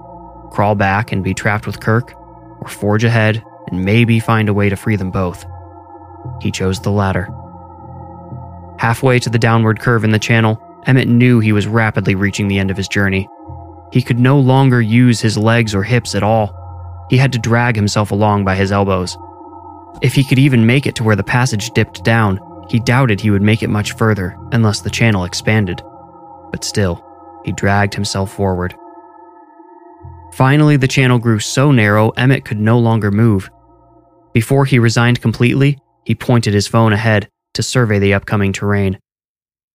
crawl 0.54 0.76
back 0.76 1.12
and 1.12 1.24
be 1.24 1.34
trapped 1.34 1.66
with 1.66 1.80
Kirk, 1.80 2.13
or 2.62 2.68
forge 2.68 3.04
ahead 3.04 3.44
and 3.68 3.84
maybe 3.84 4.20
find 4.20 4.48
a 4.48 4.54
way 4.54 4.70
to 4.70 4.76
free 4.76 4.96
them 4.96 5.10
both. 5.10 5.44
He 6.42 6.52
chose 6.52 6.80
the 6.80 6.92
latter. 6.92 7.28
Halfway 8.78 9.20
to 9.20 9.30
the 9.30 9.39
downward 9.39 9.80
curve 9.80 10.04
in 10.04 10.12
the 10.12 10.20
channel, 10.20 10.62
Emmett 10.86 11.08
knew 11.08 11.39
he 11.39 11.54
was 11.54 11.68
rapidly 11.68 12.13
reaching 12.16 12.48
the 12.48 12.60
end 12.60 12.70
of 12.70 12.78
his 12.78 12.88
journey. 12.88 13.28
He 13.94 14.02
could 14.02 14.18
no 14.18 14.40
longer 14.40 14.82
use 14.82 15.22
his 15.22 15.38
legs 15.38 15.76
or 15.76 15.84
hips 15.84 16.16
at 16.16 16.24
all. 16.24 17.06
He 17.12 17.18
had 17.18 17.32
to 17.34 17.38
drag 17.38 17.76
himself 17.76 18.10
along 18.10 18.44
by 18.44 18.56
his 18.56 18.72
elbows. 18.72 19.16
If 20.02 20.16
he 20.16 20.24
could 20.24 20.40
even 20.40 20.66
make 20.66 20.88
it 20.88 20.96
to 20.96 21.04
where 21.04 21.16
the 21.16 21.24
passage 21.24 21.70
dipped 21.76 22.04
down, 22.04 22.40
he 22.70 22.80
doubted 22.80 23.22
he 23.22 23.30
would 23.30 23.44
make 23.44 23.62
it 23.62 23.70
much 23.70 23.92
further 23.92 24.36
unless 24.52 24.82
the 24.82 24.90
channel 24.90 25.26
expanded. 25.26 25.84
But 26.50 26.64
still, 26.64 27.06
he 27.46 27.52
dragged 27.52 27.94
himself 27.94 28.34
forward. 28.34 28.74
Finally, 30.34 30.78
the 30.78 30.88
channel 30.88 31.20
grew 31.20 31.38
so 31.38 31.72
narrow 31.72 32.10
Emmett 32.18 32.46
could 32.46 32.60
no 32.60 32.80
longer 32.80 33.12
move. 33.12 33.52
Before 34.34 34.66
he 34.66 34.80
resigned 34.80 35.22
completely, 35.22 35.78
he 36.04 36.16
pointed 36.16 36.56
his 36.56 36.68
phone 36.68 36.94
ahead 36.94 37.30
to 37.54 37.62
survey 37.62 38.00
the 38.00 38.16
upcoming 38.16 38.54
terrain. 38.54 38.98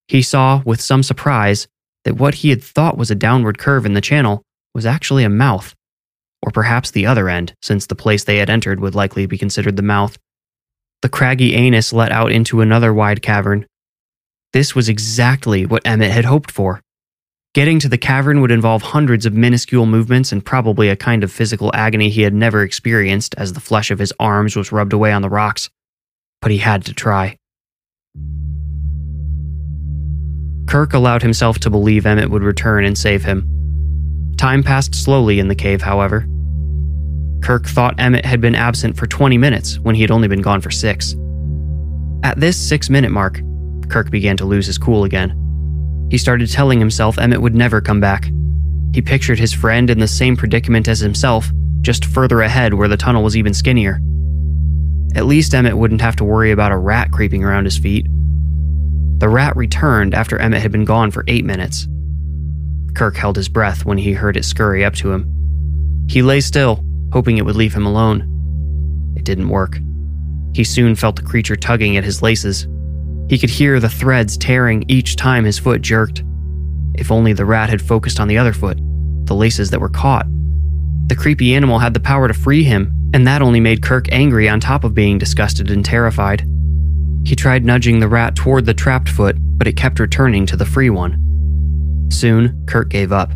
He 0.09 0.23
saw, 0.23 0.61
with 0.65 0.81
some 0.81 1.05
surprise, 1.05 1.69
that 2.09 2.14
what 2.14 2.37
he 2.37 2.49
had 2.49 2.62
thought 2.62 2.97
was 2.97 3.11
a 3.11 3.14
downward 3.14 3.59
curve 3.59 3.85
in 3.85 3.92
the 3.92 4.01
channel 4.01 4.40
was 4.75 4.87
actually 4.87 5.25
a 5.25 5.29
mouth 5.29 5.75
or 6.40 6.51
perhaps 6.51 6.90
the 6.90 7.05
other 7.05 7.29
end, 7.29 7.53
since 7.61 7.85
the 7.85 7.94
place 7.94 8.25
they 8.25 8.38
had 8.38 8.49
entered 8.49 8.81
would 8.81 8.94
likely 8.94 9.27
be 9.27 9.37
considered 9.37 9.77
the 9.77 9.83
mouth. 9.83 10.16
The 11.03 11.11
craggy 11.11 11.55
anus 11.55 11.92
let 11.92 12.11
out 12.11 12.33
into 12.33 12.62
another 12.62 12.94
wide 12.94 13.21
cavern. 13.21 13.66
This 14.55 14.75
was 14.75 14.88
exactly 14.88 15.66
what 15.66 15.87
Emmett 15.87 16.11
had 16.11 16.25
hoped 16.25 16.51
for. 16.51 16.81
Getting 17.53 17.79
to 17.81 17.88
the 17.90 17.99
cavern 17.99 18.40
would 18.40 18.51
involve 18.51 18.81
hundreds 18.81 19.27
of 19.27 19.35
minuscule 19.35 19.85
movements 19.85 20.33
and 20.33 20.42
probably 20.42 20.88
a 20.88 20.97
kind 20.97 21.23
of 21.23 21.31
physical 21.31 21.71
agony 21.75 22.09
he 22.09 22.23
had 22.23 22.33
never 22.33 22.62
experienced 22.62 23.35
as 23.37 23.53
the 23.53 23.61
flesh 23.61 23.90
of 23.90 23.99
his 23.99 24.14
arms 24.18 24.57
was 24.57 24.73
rubbed 24.73 24.94
away 24.94 25.12
on 25.12 25.21
the 25.21 25.29
rocks. 25.29 25.68
But 26.40 26.53
he 26.53 26.59
had 26.59 26.87
to 26.87 26.94
try. 26.94 27.37
Kirk 30.69 30.93
allowed 30.93 31.23
himself 31.23 31.59
to 31.61 31.71
believe 31.71 32.05
Emmett 32.05 32.31
would 32.31 32.43
return 32.43 32.85
and 32.85 32.97
save 32.97 33.25
him. 33.25 33.49
Time 34.37 34.63
passed 34.63 34.95
slowly 34.95 35.41
in 35.41 35.49
the 35.49 35.55
cave, 35.55 35.81
however. 35.81 36.27
Kirk 37.43 37.67
thought 37.67 37.99
Emmett 37.99 38.27
had 38.27 38.43
been 38.43 38.55
absent 38.55 38.95
for 38.95 39.07
20 39.07 39.39
minutes 39.39 39.79
when 39.79 39.95
he 39.95 40.03
had 40.03 40.11
only 40.11 40.29
been 40.29 40.43
gone 40.43 40.61
for 40.61 40.71
six. 40.71 41.17
At 42.23 42.39
this 42.39 42.59
six 42.59 42.91
minute 42.91 43.11
mark, 43.11 43.41
Kirk 43.89 44.11
began 44.11 44.37
to 44.37 44.45
lose 44.45 44.67
his 44.67 44.77
cool 44.77 45.05
again. 45.05 45.35
He 46.11 46.19
started 46.19 46.51
telling 46.51 46.79
himself 46.79 47.19
Emmett 47.19 47.41
would 47.41 47.55
never 47.55 47.81
come 47.81 48.01
back. 48.01 48.31
He 48.93 49.01
pictured 49.01 49.39
his 49.39 49.55
friend 49.55 49.89
in 49.89 49.99
the 49.99 50.07
same 50.07 50.37
predicament 50.37 50.87
as 50.87 51.01
himself, 51.01 51.51
just 51.81 52.05
further 52.05 52.43
ahead 52.43 52.75
where 52.75 52.89
the 52.89 52.97
tunnel 52.99 53.23
was 53.23 53.39
even 53.39 53.55
skinnier. 53.55 54.01
At 55.15 55.25
least 55.25 55.55
Emmett 55.55 55.79
wouldn't 55.79 56.03
have 56.03 56.17
to 56.17 56.25
worry 56.25 56.51
about 56.51 56.73
a 56.73 56.77
rat 56.77 57.11
creeping 57.11 57.43
around 57.43 57.65
his 57.65 57.79
feet. 57.79 58.07
The 59.19 59.29
rat 59.29 59.57
returned 59.57 60.15
after 60.15 60.39
Emmett 60.39 60.63
had 60.63 60.73
been 60.73 60.85
gone 60.85 61.11
for 61.11 61.25
eight 61.27 61.45
minutes. 61.45 61.89
Kirk 62.95 63.17
held 63.17 63.37
his 63.37 63.49
breath 63.49 63.85
when 63.85 63.99
he 63.99 64.13
heard 64.13 64.37
it 64.37 64.45
scurry 64.45 64.85
up 64.85 64.95
to 64.95 65.13
him. 65.13 66.07
He 66.09 66.23
lay 66.23 66.41
still, 66.41 66.85
hoping 67.13 67.37
it 67.37 67.45
would 67.45 67.57
leave 67.57 67.75
him 67.75 67.85
alone. 67.85 69.15
It 69.17 69.25
didn't 69.25 69.49
work. 69.49 69.79
He 70.55 70.65
soon 70.65 70.95
felt 70.95 71.17
the 71.17 71.23
creature 71.23 71.57
tugging 71.57 71.97
at 71.97 72.05
his 72.05 72.23
laces. 72.23 72.67
He 73.29 73.39
could 73.39 73.51
hear 73.51 73.81
the 73.81 73.89
threads 73.89 74.37
tearing 74.37 74.85
each 74.89 75.17
time 75.17 75.45
his 75.45 75.59
foot 75.59 75.83
jerked. 75.83 76.23
If 76.95 77.11
only 77.11 77.33
the 77.33 77.45
rat 77.45 77.71
had 77.71 77.83
focused 77.83 78.21
on 78.21 78.29
the 78.29 78.39
other 78.39 78.53
foot, 78.53 78.79
the 79.27 79.35
laces 79.35 79.71
that 79.71 79.81
were 79.81 79.89
caught. 79.89 80.27
The 81.09 81.17
creepy 81.17 81.55
animal 81.55 81.79
had 81.79 81.95
the 81.95 82.01
power 82.01 82.29
to 82.29 82.35
free 82.35 82.65
him, 82.65 83.11
and 83.15 83.27
that 83.27 83.43
only 83.43 83.61
made 83.61 83.83
Kirk 83.83 84.07
angry 84.13 84.49
on 84.49 84.61
top 84.61 84.85
of 84.85 84.95
being 84.95 85.19
disgusted 85.19 85.71
and 85.71 85.85
terrified. 85.85 86.47
He 87.29 87.37
tried 87.37 87.62
nudging 87.62 88.01
the 88.01 88.09
rat 88.09 88.35
toward 88.35 88.64
the 88.64 88.73
trapped 88.73 89.11
foot, 89.11 89.37
but 89.38 89.67
it 89.67 89.77
kept 89.77 90.01
returning 90.01 90.47
to 90.47 90.57
the 90.57 90.64
free 90.64 90.88
one. 90.88 92.09
Soon, 92.11 92.64
Kirk 92.67 92.88
gave 92.88 93.12
up. 93.12 93.31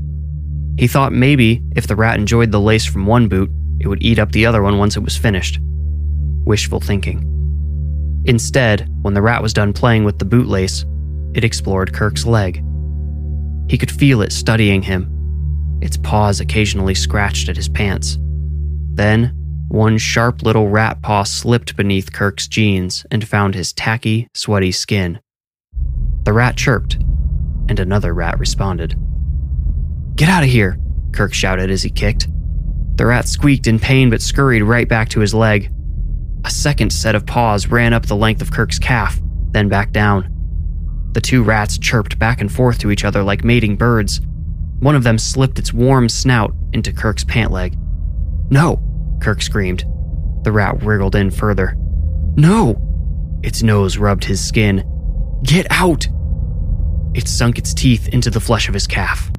He 0.79 0.87
thought 0.87 1.13
maybe 1.13 1.63
if 1.77 1.87
the 1.87 1.95
rat 1.95 2.19
enjoyed 2.19 2.53
the 2.53 2.59
lace 2.59 2.87
from 2.87 3.05
one 3.05 3.29
boot, 3.29 3.51
it 3.81 3.89
would 3.89 4.03
eat 4.03 4.19
up 4.19 4.33
the 4.33 4.47
other 4.47 4.63
one 4.63 4.79
once 4.79 4.97
it 4.97 5.03
was 5.03 5.19
finished. 5.19 5.59
Wishful 6.47 6.81
thinking. 6.81 8.23
Instead, 8.25 8.89
when 9.03 9.13
the 9.13 9.21
rat 9.21 9.43
was 9.43 9.53
done 9.53 9.75
playing 9.75 10.05
with 10.05 10.19
the 10.19 10.25
boot 10.25 10.47
lace, 10.47 10.87
it 11.35 11.45
explored 11.45 11.93
Kirk's 11.93 12.25
leg. 12.25 12.65
He 13.69 13.77
could 13.77 13.91
feel 13.91 14.23
it 14.23 14.33
studying 14.33 14.81
him. 14.81 15.07
Its 15.83 15.99
paws 15.99 16.41
occasionally 16.41 16.95
scratched 16.95 17.51
at 17.51 17.57
his 17.57 17.69
pants. 17.69 18.17
Then, 18.95 19.37
one 19.73 19.97
sharp 19.97 20.43
little 20.43 20.69
rat 20.69 21.01
paw 21.01 21.23
slipped 21.23 21.77
beneath 21.79 22.13
Kirk's 22.13 22.47
jeans 22.47 23.07
and 23.11 23.27
found 23.27 23.55
his 23.55 23.73
tacky, 23.73 24.29
sweaty 24.35 24.71
skin. 24.71 25.19
The 26.25 26.35
rat 26.35 26.59
chirped 26.59 26.99
and 27.71 27.81
another 27.81 28.13
rat 28.13 28.39
responded. 28.39 28.95
Get 30.15 30.29
out 30.29 30.43
of 30.43 30.51
here, 30.51 30.79
Kirk 31.13 31.33
shouted 31.33 31.71
as 31.71 31.83
he 31.83 31.89
kicked. 31.89 32.29
The 32.97 33.07
rat 33.07 33.27
squeaked 33.27 33.67
in 33.67 33.79
pain 33.79 34.11
but 34.11 34.21
scurried 34.21 34.63
right 34.63 34.87
back 34.87 35.09
to 35.09 35.21
his 35.21 35.33
leg. 35.33 35.73
A 36.45 36.51
second 36.51 36.93
set 36.93 37.15
of 37.15 37.25
paws 37.25 37.69
ran 37.69 37.95
up 37.95 38.05
the 38.05 38.15
length 38.15 38.43
of 38.43 38.53
Kirk's 38.53 38.79
calf, 38.79 39.19
then 39.53 39.71
back 39.71 39.91
down. 39.91 40.29
The 41.13 41.23
two 41.23 41.43
rats 41.43 41.79
chirped 41.79 42.19
back 42.19 42.43
and 42.43 42.53
forth 42.53 42.79
to 42.81 42.91
each 42.91 43.07
other 43.07 43.23
like 43.23 43.43
mating 43.43 43.77
birds. 43.77 44.21
One 44.81 44.97
of 44.97 45.03
them 45.03 45.17
slipped 45.17 45.59
its 45.59 45.73
warm 45.73 46.11
snout 46.11 46.55
into 46.75 46.93
Kirk's 46.93 47.25
pant 47.25 47.53
leg. 47.53 47.79
No, 48.51 48.83
Kirk 49.23 49.41
screamed. 49.41 49.85
The 50.43 50.53
rat 50.53 50.83
wriggled 50.83 51.15
in 51.15 51.31
further. 51.31 51.77
No! 52.37 52.77
Its 53.43 53.63
nose 53.63 53.97
rubbed 53.97 54.25
his 54.25 54.45
skin. 54.45 54.85
Get 55.45 55.67
out! 55.71 56.07
It 57.15 57.29
sunk 57.29 57.59
its 57.59 57.73
teeth 57.73 58.09
into 58.09 58.31
the 58.31 58.41
flesh 58.41 58.69
of 58.69 58.75
his 58.75 58.87
calf. 58.87 59.31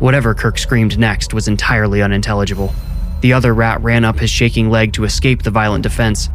Whatever 0.00 0.34
Kirk 0.34 0.58
screamed 0.58 0.98
next 0.98 1.32
was 1.32 1.48
entirely 1.48 2.02
unintelligible. 2.02 2.74
The 3.20 3.32
other 3.32 3.54
rat 3.54 3.80
ran 3.82 4.04
up 4.04 4.18
his 4.18 4.30
shaking 4.30 4.68
leg 4.68 4.92
to 4.94 5.04
escape 5.04 5.42
the 5.42 5.50
violent 5.50 5.82
defense. 5.82 6.28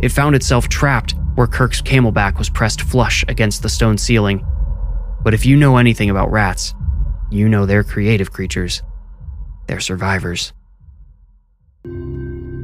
It 0.00 0.10
found 0.10 0.34
itself 0.34 0.68
trapped 0.68 1.14
where 1.36 1.46
Kirk's 1.46 1.80
CamelBak 1.80 2.38
was 2.38 2.50
pressed 2.50 2.82
flush 2.82 3.24
against 3.28 3.62
the 3.62 3.68
stone 3.68 3.98
ceiling. 3.98 4.44
But 5.22 5.34
if 5.34 5.46
you 5.46 5.56
know 5.56 5.76
anything 5.76 6.10
about 6.10 6.30
rats, 6.30 6.74
you 7.30 7.48
know 7.48 7.66
they're 7.66 7.84
creative 7.84 8.32
creatures. 8.32 8.82
They're 9.68 9.80
survivors. 9.80 10.52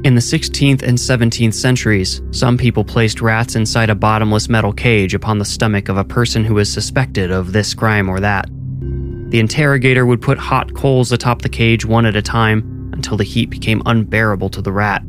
In 0.03 0.15
the 0.15 0.21
16th 0.21 0.83
and 0.83 0.97
17th 0.97 1.53
centuries, 1.53 2.21
some 2.31 2.57
people 2.57 2.83
placed 2.83 3.21
rats 3.21 3.55
inside 3.55 3.89
a 3.89 3.95
bottomless 3.95 4.49
metal 4.49 4.73
cage 4.73 5.13
upon 5.13 5.39
the 5.39 5.45
stomach 5.45 5.87
of 5.87 5.95
a 5.95 6.03
person 6.03 6.43
who 6.43 6.55
was 6.55 6.69
suspected 6.69 7.31
of 7.31 7.53
this 7.53 7.73
crime 7.73 8.09
or 8.09 8.19
that. 8.19 8.49
The 9.29 9.39
interrogator 9.39 10.05
would 10.05 10.21
put 10.21 10.37
hot 10.37 10.73
coals 10.73 11.13
atop 11.13 11.41
the 11.41 11.47
cage 11.47 11.85
one 11.85 12.05
at 12.05 12.17
a 12.17 12.21
time 12.21 12.91
until 12.91 13.15
the 13.15 13.23
heat 13.23 13.49
became 13.49 13.81
unbearable 13.85 14.49
to 14.49 14.61
the 14.61 14.73
rat. 14.73 15.03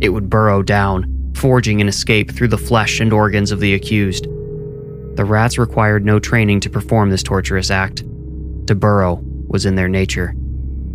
It 0.00 0.08
would 0.08 0.30
burrow 0.30 0.62
down, 0.62 1.32
forging 1.34 1.82
an 1.82 1.88
escape 1.88 2.32
through 2.32 2.48
the 2.48 2.56
flesh 2.56 3.00
and 3.00 3.12
organs 3.12 3.52
of 3.52 3.60
the 3.60 3.74
accused. 3.74 4.24
The 4.24 5.26
rats 5.26 5.58
required 5.58 6.06
no 6.06 6.18
training 6.18 6.60
to 6.60 6.70
perform 6.70 7.10
this 7.10 7.22
torturous 7.22 7.70
act. 7.70 7.98
To 8.66 8.74
burrow 8.74 9.20
was 9.46 9.66
in 9.66 9.74
their 9.74 9.88
nature. 9.88 10.34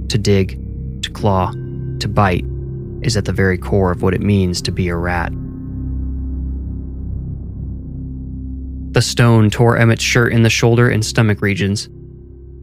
To 0.08 0.18
dig, 0.18 0.60
to 1.04 1.12
claw, 1.12 1.52
to 2.00 2.08
bite 2.08 2.51
is 3.02 3.18
at 3.18 3.26
the 3.26 3.34
very 3.34 3.58
core 3.58 3.92
of 3.92 4.02
what 4.02 4.14
it 4.14 4.22
means 4.22 4.62
to 4.62 4.72
be 4.72 4.88
a 4.88 4.96
rat. 4.96 5.32
The 8.94 9.02
stone 9.02 9.50
tore 9.50 9.78
Emmett's 9.78 10.04
shirt 10.04 10.34
in 10.34 10.44
the 10.44 10.50
shoulder 10.50 10.90
and 10.90 11.06
stomach 11.06 11.42
regions. 11.42 11.90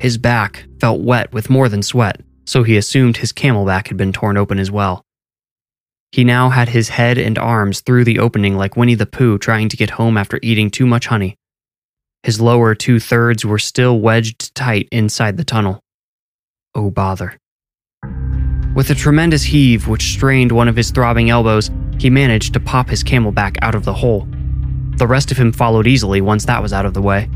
His 0.00 0.18
back 0.18 0.66
felt 0.78 1.00
wet 1.00 1.32
with 1.32 1.48
more 1.48 1.68
than 1.68 1.82
sweat, 1.82 2.20
so 2.44 2.62
he 2.62 2.76
assumed 2.76 3.16
his 3.16 3.32
CamelBak 3.32 3.88
had 3.88 3.96
been 3.96 4.12
torn 4.12 4.36
open 4.36 4.58
as 4.58 4.70
well. 4.70 5.02
He 6.12 6.24
now 6.24 6.50
had 6.50 6.68
his 6.68 6.90
head 6.90 7.18
and 7.18 7.38
arms 7.38 7.80
through 7.80 8.04
the 8.04 8.18
opening 8.18 8.56
like 8.56 8.76
Winnie 8.76 8.94
the 8.94 9.06
Pooh 9.06 9.38
trying 9.38 9.68
to 9.68 9.76
get 9.76 9.90
home 9.90 10.16
after 10.16 10.38
eating 10.42 10.70
too 10.70 10.86
much 10.86 11.06
honey. 11.06 11.36
His 12.22 12.40
lower 12.40 12.74
two 12.74 13.00
thirds 13.00 13.44
were 13.44 13.58
still 13.58 14.00
wedged 14.00 14.54
tight 14.54 14.88
inside 14.90 15.36
the 15.36 15.44
tunnel. 15.44 15.80
Oh, 16.74 16.90
bother. 16.90 17.38
With 18.74 18.90
a 18.90 18.94
tremendous 18.94 19.42
heave 19.42 19.88
which 19.88 20.12
strained 20.12 20.52
one 20.52 20.68
of 20.68 20.76
his 20.76 20.90
throbbing 20.90 21.30
elbows, 21.30 21.70
he 21.98 22.10
managed 22.10 22.52
to 22.52 22.60
pop 22.60 22.88
his 22.88 23.02
CamelBak 23.02 23.56
out 23.62 23.74
of 23.74 23.84
the 23.84 23.94
hole. 23.94 24.28
The 24.96 25.06
rest 25.06 25.30
of 25.30 25.36
him 25.36 25.52
followed 25.52 25.86
easily 25.86 26.20
once 26.20 26.44
that 26.44 26.62
was 26.62 26.72
out 26.72 26.86
of 26.86 26.94
the 26.94 27.02
way. 27.02 27.28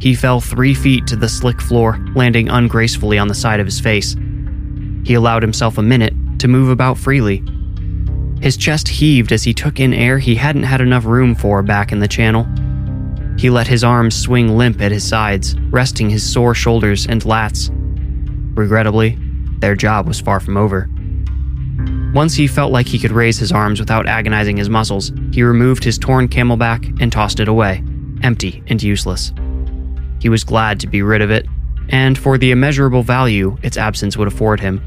He 0.00 0.14
fell 0.14 0.40
three 0.40 0.74
feet 0.74 1.06
to 1.06 1.16
the 1.16 1.28
slick 1.28 1.60
floor, 1.60 2.04
landing 2.16 2.48
ungracefully 2.48 3.18
on 3.18 3.28
the 3.28 3.34
side 3.34 3.60
of 3.60 3.66
his 3.66 3.78
face. 3.78 4.16
He 5.04 5.14
allowed 5.14 5.42
himself 5.42 5.78
a 5.78 5.82
minute 5.82 6.14
to 6.40 6.48
move 6.48 6.70
about 6.70 6.98
freely. 6.98 7.44
His 8.40 8.56
chest 8.56 8.88
heaved 8.88 9.30
as 9.30 9.44
he 9.44 9.54
took 9.54 9.78
in 9.78 9.94
air 9.94 10.18
he 10.18 10.34
hadn't 10.34 10.64
had 10.64 10.80
enough 10.80 11.04
room 11.04 11.36
for 11.36 11.62
back 11.62 11.92
in 11.92 12.00
the 12.00 12.08
channel. 12.08 12.48
He 13.38 13.50
let 13.50 13.68
his 13.68 13.84
arms 13.84 14.16
swing 14.16 14.56
limp 14.56 14.80
at 14.80 14.90
his 14.90 15.06
sides, 15.06 15.56
resting 15.70 16.10
his 16.10 16.28
sore 16.28 16.54
shoulders 16.54 17.06
and 17.06 17.22
lats. 17.22 17.70
Regrettably, 18.56 19.18
their 19.62 19.74
job 19.74 20.06
was 20.06 20.20
far 20.20 20.40
from 20.40 20.58
over. 20.58 20.90
Once 22.14 22.34
he 22.34 22.46
felt 22.46 22.72
like 22.72 22.86
he 22.86 22.98
could 22.98 23.12
raise 23.12 23.38
his 23.38 23.52
arms 23.52 23.80
without 23.80 24.06
agonizing 24.06 24.58
his 24.58 24.68
muscles, 24.68 25.12
he 25.32 25.42
removed 25.42 25.82
his 25.82 25.96
torn 25.96 26.28
CamelBak 26.28 27.00
and 27.00 27.10
tossed 27.10 27.40
it 27.40 27.48
away, 27.48 27.82
empty 28.22 28.62
and 28.66 28.82
useless. 28.82 29.32
He 30.20 30.28
was 30.28 30.44
glad 30.44 30.78
to 30.80 30.86
be 30.86 31.00
rid 31.00 31.22
of 31.22 31.30
it, 31.30 31.46
and 31.88 32.18
for 32.18 32.36
the 32.36 32.50
immeasurable 32.50 33.02
value 33.02 33.56
its 33.62 33.78
absence 33.78 34.16
would 34.16 34.28
afford 34.28 34.60
him. 34.60 34.82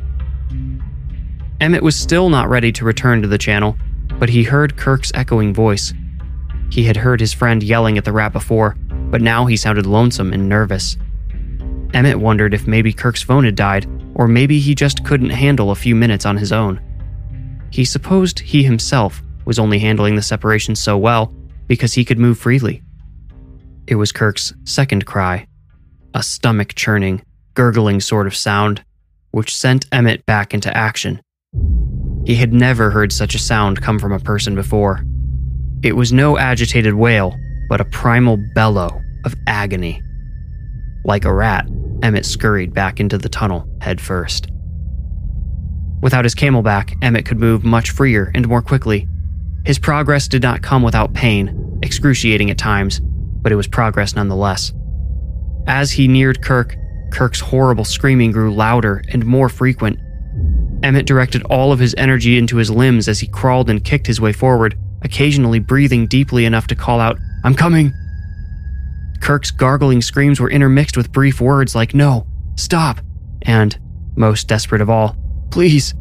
Emmett 1.61 1.81
was 1.81 1.95
still 1.95 2.29
not 2.29 2.49
ready 2.49 2.71
to 2.73 2.85
return 2.85 3.21
to 3.21 3.27
the 3.27 3.37
channel, 3.37 3.77
but 4.19 4.29
he 4.29 4.43
heard 4.43 4.77
Kirk's 4.77 5.11
echoing 5.15 5.53
voice. 5.53 5.93
He 6.69 6.83
had 6.83 6.97
heard 6.97 7.21
his 7.21 7.33
friend 7.33 7.63
yelling 7.63 7.97
at 7.97 8.03
the 8.03 8.11
rat 8.11 8.33
before, 8.33 8.75
but 8.89 9.21
now 9.21 9.45
he 9.45 9.55
sounded 9.55 9.85
lonesome 9.85 10.33
and 10.33 10.49
nervous. 10.49 10.97
Emmett 11.93 12.19
wondered 12.19 12.53
if 12.53 12.67
maybe 12.67 12.91
Kirk's 12.91 13.23
phone 13.23 13.45
had 13.45 13.55
died, 13.55 13.87
or 14.15 14.27
maybe 14.27 14.59
he 14.59 14.73
just 14.73 15.03
couldn't 15.03 15.29
handle 15.29 15.71
a 15.71 15.75
few 15.75 15.95
minutes 15.95 16.25
on 16.25 16.37
his 16.37 16.51
own. 16.51 16.81
He 17.69 17.85
supposed 17.85 18.39
he 18.39 18.63
himself 18.63 19.21
was 19.45 19.59
only 19.59 19.79
handling 19.79 20.15
the 20.15 20.21
separation 20.21 20.75
so 20.75 20.97
well 20.97 21.33
because 21.67 21.93
he 21.93 22.05
could 22.05 22.17
move 22.17 22.39
freely. 22.39 22.81
It 23.87 23.95
was 23.95 24.11
Kirk's 24.11 24.53
second 24.63 25.05
cry, 25.05 25.47
a 26.13 26.23
stomach 26.23 26.73
churning, 26.75 27.21
gurgling 27.53 27.99
sort 27.99 28.25
of 28.25 28.35
sound, 28.35 28.83
which 29.31 29.55
sent 29.55 29.85
Emmett 29.91 30.25
back 30.25 30.53
into 30.53 30.75
action. 30.75 31.21
He 32.25 32.35
had 32.35 32.53
never 32.53 32.89
heard 32.89 33.11
such 33.11 33.35
a 33.35 33.39
sound 33.39 33.81
come 33.81 33.99
from 33.99 34.11
a 34.11 34.19
person 34.19 34.55
before. 34.55 35.05
It 35.83 35.95
was 35.95 36.11
no 36.11 36.37
agitated 36.37 36.95
wail, 36.95 37.35
but 37.69 37.81
a 37.81 37.85
primal 37.85 38.37
bellow 38.55 39.01
of 39.25 39.35
agony. 39.45 40.01
Like 41.03 41.25
a 41.25 41.33
rat, 41.33 41.67
Emmett 42.05 42.23
scurried 42.23 42.71
back 42.71 42.99
into 42.99 43.17
the 43.17 43.27
tunnel 43.27 43.67
head 43.81 43.99
first. 43.99 44.47
Without 46.03 46.23
his 46.23 46.35
CamelBak, 46.35 46.95
Emmett 47.01 47.25
could 47.25 47.39
move 47.39 47.63
much 47.63 47.89
freer 47.89 48.31
and 48.35 48.47
more 48.47 48.61
quickly. 48.61 49.07
His 49.65 49.79
progress 49.79 50.27
did 50.27 50.43
not 50.43 50.61
come 50.61 50.83
without 50.83 51.15
pain, 51.15 51.79
excruciating 51.81 52.51
at 52.51 52.59
times, 52.59 52.99
but 52.99 53.51
it 53.51 53.55
was 53.55 53.65
progress 53.65 54.15
nonetheless. 54.15 54.71
As 55.65 55.93
he 55.93 56.07
neared 56.07 56.43
Kirk, 56.43 56.75
Kirk's 57.11 57.39
horrible 57.39 57.85
screaming 57.85 58.31
grew 58.31 58.53
louder 58.53 59.01
and 59.09 59.25
more 59.25 59.49
frequent. 59.49 59.97
Emmett 60.83 61.07
directed 61.07 61.41
all 61.45 61.71
of 61.71 61.79
his 61.79 61.95
energy 61.97 62.37
into 62.37 62.57
his 62.57 62.69
limbs 62.69 63.07
as 63.07 63.19
he 63.19 63.25
crawled 63.25 63.67
and 63.67 63.83
kicked 63.83 64.05
his 64.05 64.21
way 64.21 64.31
forward, 64.31 64.77
occasionally 65.01 65.57
breathing 65.57 66.05
deeply 66.05 66.45
enough 66.45 66.67
to 66.67 66.75
call 66.75 66.99
out, 66.99 67.17
I'm 67.43 67.55
coming! 67.55 67.91
Kirk's 69.25 69.49
gargling 69.49 70.03
screams 70.03 70.39
were 70.39 70.51
intermixed 70.51 70.95
with 70.95 71.11
brief 71.11 71.41
words 71.41 71.73
like, 71.73 71.95
No, 71.95 72.27
stop, 72.57 73.01
and, 73.41 73.75
most 74.15 74.47
desperate 74.47 74.81
of 74.81 74.89
all, 74.91 75.15
please. 75.49 75.95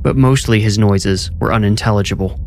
But 0.00 0.14
mostly 0.14 0.60
his 0.60 0.78
noises 0.78 1.32
were 1.40 1.52
unintelligible. 1.52 2.38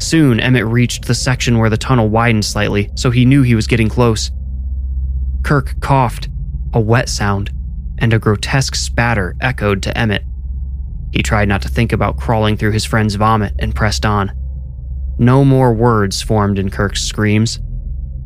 Soon, 0.00 0.40
Emmett 0.40 0.64
reached 0.64 1.04
the 1.04 1.14
section 1.14 1.58
where 1.58 1.68
the 1.68 1.76
tunnel 1.76 2.08
widened 2.08 2.46
slightly, 2.46 2.90
so 2.94 3.10
he 3.10 3.26
knew 3.26 3.42
he 3.42 3.54
was 3.54 3.66
getting 3.66 3.90
close. 3.90 4.30
Kirk 5.42 5.78
coughed, 5.80 6.30
a 6.72 6.80
wet 6.80 7.10
sound, 7.10 7.50
and 7.98 8.14
a 8.14 8.18
grotesque 8.18 8.74
spatter 8.74 9.36
echoed 9.42 9.82
to 9.82 9.98
Emmett. 9.98 10.24
He 11.12 11.22
tried 11.22 11.48
not 11.48 11.60
to 11.60 11.68
think 11.68 11.92
about 11.92 12.16
crawling 12.16 12.56
through 12.56 12.72
his 12.72 12.86
friend's 12.86 13.16
vomit 13.16 13.52
and 13.58 13.74
pressed 13.74 14.06
on. 14.06 14.32
No 15.18 15.44
more 15.44 15.74
words 15.74 16.22
formed 16.22 16.58
in 16.58 16.70
Kirk's 16.70 17.02
screams. 17.02 17.60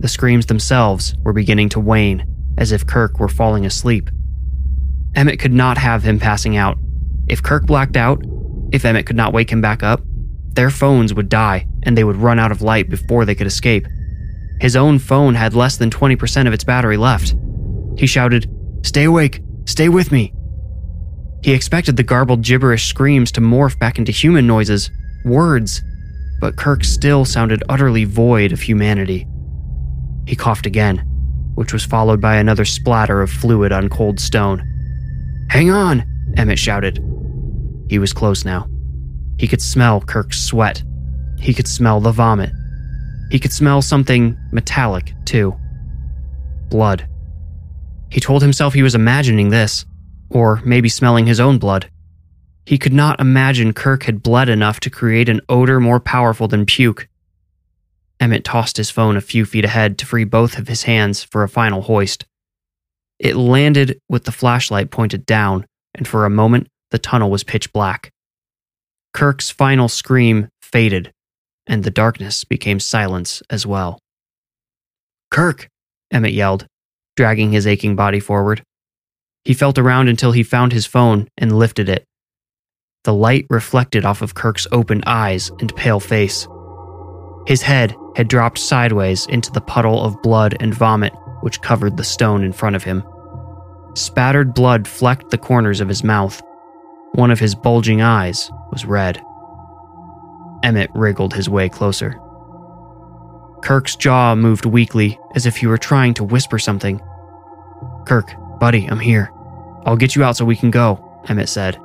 The 0.01 0.09
screams 0.09 0.47
themselves 0.47 1.15
were 1.25 1.33
beginning 1.33 1.71
to 1.71 1.81
wane, 1.81 2.25
as 2.57 2.73
if 2.73 2.87
Kirk 2.87 3.19
were 3.19 3.29
falling 3.29 3.67
asleep. 3.67 4.11
Emmett 5.15 5.41
could 5.41 5.53
not 5.53 5.79
have 5.79 6.05
him 6.05 6.21
passing 6.21 6.57
out. 6.57 6.79
If 7.27 7.43
Kirk 7.43 7.67
blacked 7.67 7.97
out, 7.97 8.23
if 8.73 8.85
Emmett 8.85 9.07
could 9.07 9.17
not 9.17 9.33
wake 9.33 9.51
him 9.51 9.61
back 9.61 9.83
up, 9.83 10.03
their 10.53 10.71
phones 10.71 11.15
would 11.15 11.29
die 11.29 11.67
and 11.83 11.97
they 11.97 12.05
would 12.05 12.17
run 12.17 12.39
out 12.39 12.53
of 12.53 12.63
light 12.63 12.89
before 12.89 13.25
they 13.25 13.35
could 13.35 13.47
escape. 13.47 13.87
His 14.61 14.77
own 14.77 14.99
phone 14.99 15.35
had 15.35 15.55
less 15.55 15.77
than 15.77 15.91
20% 15.91 16.47
of 16.47 16.53
its 16.53 16.65
battery 16.65 16.97
left. 16.97 17.35
He 17.97 18.07
shouted, 18.07 18.51
Stay 18.85 19.05
awake! 19.05 19.41
Stay 19.67 19.89
with 19.89 20.13
me! 20.13 20.33
He 21.43 21.53
expected 21.53 21.97
the 21.97 22.03
garbled 22.03 22.43
gibberish 22.43 22.87
screams 22.87 23.31
to 23.33 23.41
morph 23.41 23.79
back 23.79 23.99
into 23.99 24.13
human 24.13 24.47
noises, 24.47 24.91
words, 25.25 25.83
but 26.41 26.57
Kirk 26.57 26.85
still 26.85 27.25
sounded 27.25 27.63
utterly 27.69 28.05
void 28.05 28.53
of 28.53 28.61
humanity. 28.61 29.27
He 30.29 30.37
coughed 30.37 30.67
again, 30.67 30.99
which 31.55 31.73
was 31.73 31.87
followed 31.87 32.21
by 32.21 32.37
another 32.37 32.67
splatter 32.67 33.23
of 33.23 33.31
fluid 33.31 33.73
on 33.73 33.89
cold 33.89 34.21
stone. 34.21 34.63
Hang 35.49 35.71
on! 35.71 36.05
Emmett 36.37 36.59
shouted. 36.59 37.03
He 37.89 37.99
was 37.99 38.13
close 38.13 38.45
now. 38.45 38.69
He 39.39 39.49
could 39.49 39.63
smell 39.63 40.03
Kirk's 40.03 40.39
sweat. 40.39 40.83
He 41.39 41.55
could 41.55 41.67
smell 41.67 42.01
the 42.01 42.13
vomit. 42.13 42.51
He 43.31 43.39
could 43.39 43.55
smell 43.55 43.81
something 43.81 44.37
metallic, 44.53 45.15
too. 45.25 45.57
Blood. 46.69 47.09
He 48.11 48.21
told 48.21 48.43
himself 48.43 48.75
he 48.75 48.83
was 48.83 48.95
imagining 48.95 49.49
this, 49.49 49.87
or 50.29 50.61
maybe 50.63 50.91
smelling 50.91 51.27
his 51.27 51.41
own 51.41 51.57
blood. 51.57 51.91
He 52.67 52.77
could 52.77 52.93
not 52.93 53.19
imagine 53.19 53.73
Kirk 53.73 54.03
had 54.03 54.23
bled 54.23 54.51
enough 54.51 54.79
to 54.81 54.91
create 54.91 55.31
an 55.31 55.41
odor 55.49 55.81
more 55.81 56.01
powerful 56.01 56.49
than 56.49 56.67
puke. 56.67 57.08
Emmett 58.21 58.45
tossed 58.45 58.77
his 58.77 58.91
phone 58.91 59.17
a 59.17 59.21
few 59.21 59.45
feet 59.45 59.65
ahead 59.65 59.99
to 59.99 60.07
free 60.07 60.25
both 60.25 60.59
of 60.59 60.69
his 60.69 60.85
hands 60.85 61.23
for 61.23 61.43
a 61.43 61.49
final 61.49 61.83
hoist. 61.83 62.25
It 63.19 63.37
landed 63.37 64.01
with 64.09 64.25
the 64.25 64.33
flashlight 64.33 64.91
pointed 64.91 65.25
down, 65.27 65.67
and 65.95 66.07
for 66.07 66.25
a 66.25 66.31
moment 66.31 66.69
the 66.91 66.99
tunnel 66.99 67.31
was 67.31 67.45
pitch 67.45 67.73
black. 67.73 68.11
Kirk's 69.15 69.51
final 69.51 69.89
scream 69.89 70.49
faded, 70.63 71.13
and 71.67 71.85
the 71.85 71.91
darkness 71.91 72.45
became 72.45 72.81
silence 72.81 73.43
as 73.51 73.67
well. 73.67 73.99
Kirk! 75.31 75.69
Emmett 76.11 76.33
yelled, 76.33 76.67
dragging 77.17 77.53
his 77.53 77.67
aching 77.67 77.95
body 77.95 78.21
forward. 78.21 78.63
He 79.45 79.55
felt 79.55 79.79
around 79.79 80.09
until 80.09 80.33
he 80.33 80.43
found 80.43 80.73
his 80.73 80.87
phone 80.87 81.29
and 81.37 81.59
lifted 81.59 81.89
it. 81.89 82.05
The 83.05 83.15
light 83.15 83.47
reflected 83.49 84.05
off 84.05 84.23
of 84.23 84.35
Kirk's 84.35 84.67
open 84.73 85.03
eyes 85.07 85.51
and 85.61 85.75
pale 85.77 86.01
face. 86.01 86.47
His 87.47 87.63
head 87.63 87.95
had 88.19 88.27
dropped 88.27 88.59
sideways 88.59 89.27
into 89.27 89.53
the 89.53 89.61
puddle 89.61 90.05
of 90.05 90.21
blood 90.23 90.57
and 90.59 90.75
vomit 90.75 91.15
which 91.41 91.63
covered 91.63 91.97
the 91.97 92.03
stone 92.03 92.43
in 92.43 92.53
front 92.53 92.75
of 92.75 92.83
him. 92.83 93.05
Spattered 93.95 94.55
blood 94.55 94.89
flecked 94.89 95.31
the 95.31 95.39
corners 95.39 95.81
of 95.81 95.89
his 95.89 96.03
mouth. 96.03 96.43
One 97.13 97.31
of 97.31 97.39
his 97.39 97.55
bulging 97.55 98.03
eyes 98.03 98.51
was 98.73 98.85
red. 98.85 99.23
Emmett 100.65 100.91
wriggled 100.97 101.33
his 101.33 101.49
way 101.49 101.69
closer. 101.69 102.21
Kirk's 103.63 103.95
jaw 103.95 104.35
moved 104.35 104.67
weakly 104.67 105.17
as 105.37 105.47
if 105.47 105.57
he 105.57 105.69
were 105.69 105.79
trying 105.79 106.13
to 106.15 106.25
whisper 106.25 106.59
something. 106.59 107.01
Kirk, 108.05 108.33
buddy, 108.59 108.87
I'm 108.87 108.99
here. 108.99 109.31
I'll 109.87 109.97
get 109.97 110.17
you 110.17 110.25
out 110.25 110.37
so 110.37 110.45
we 110.45 110.57
can 110.57 110.73
go, 110.73 111.23
Emmett 111.29 111.49
said. 111.49 111.79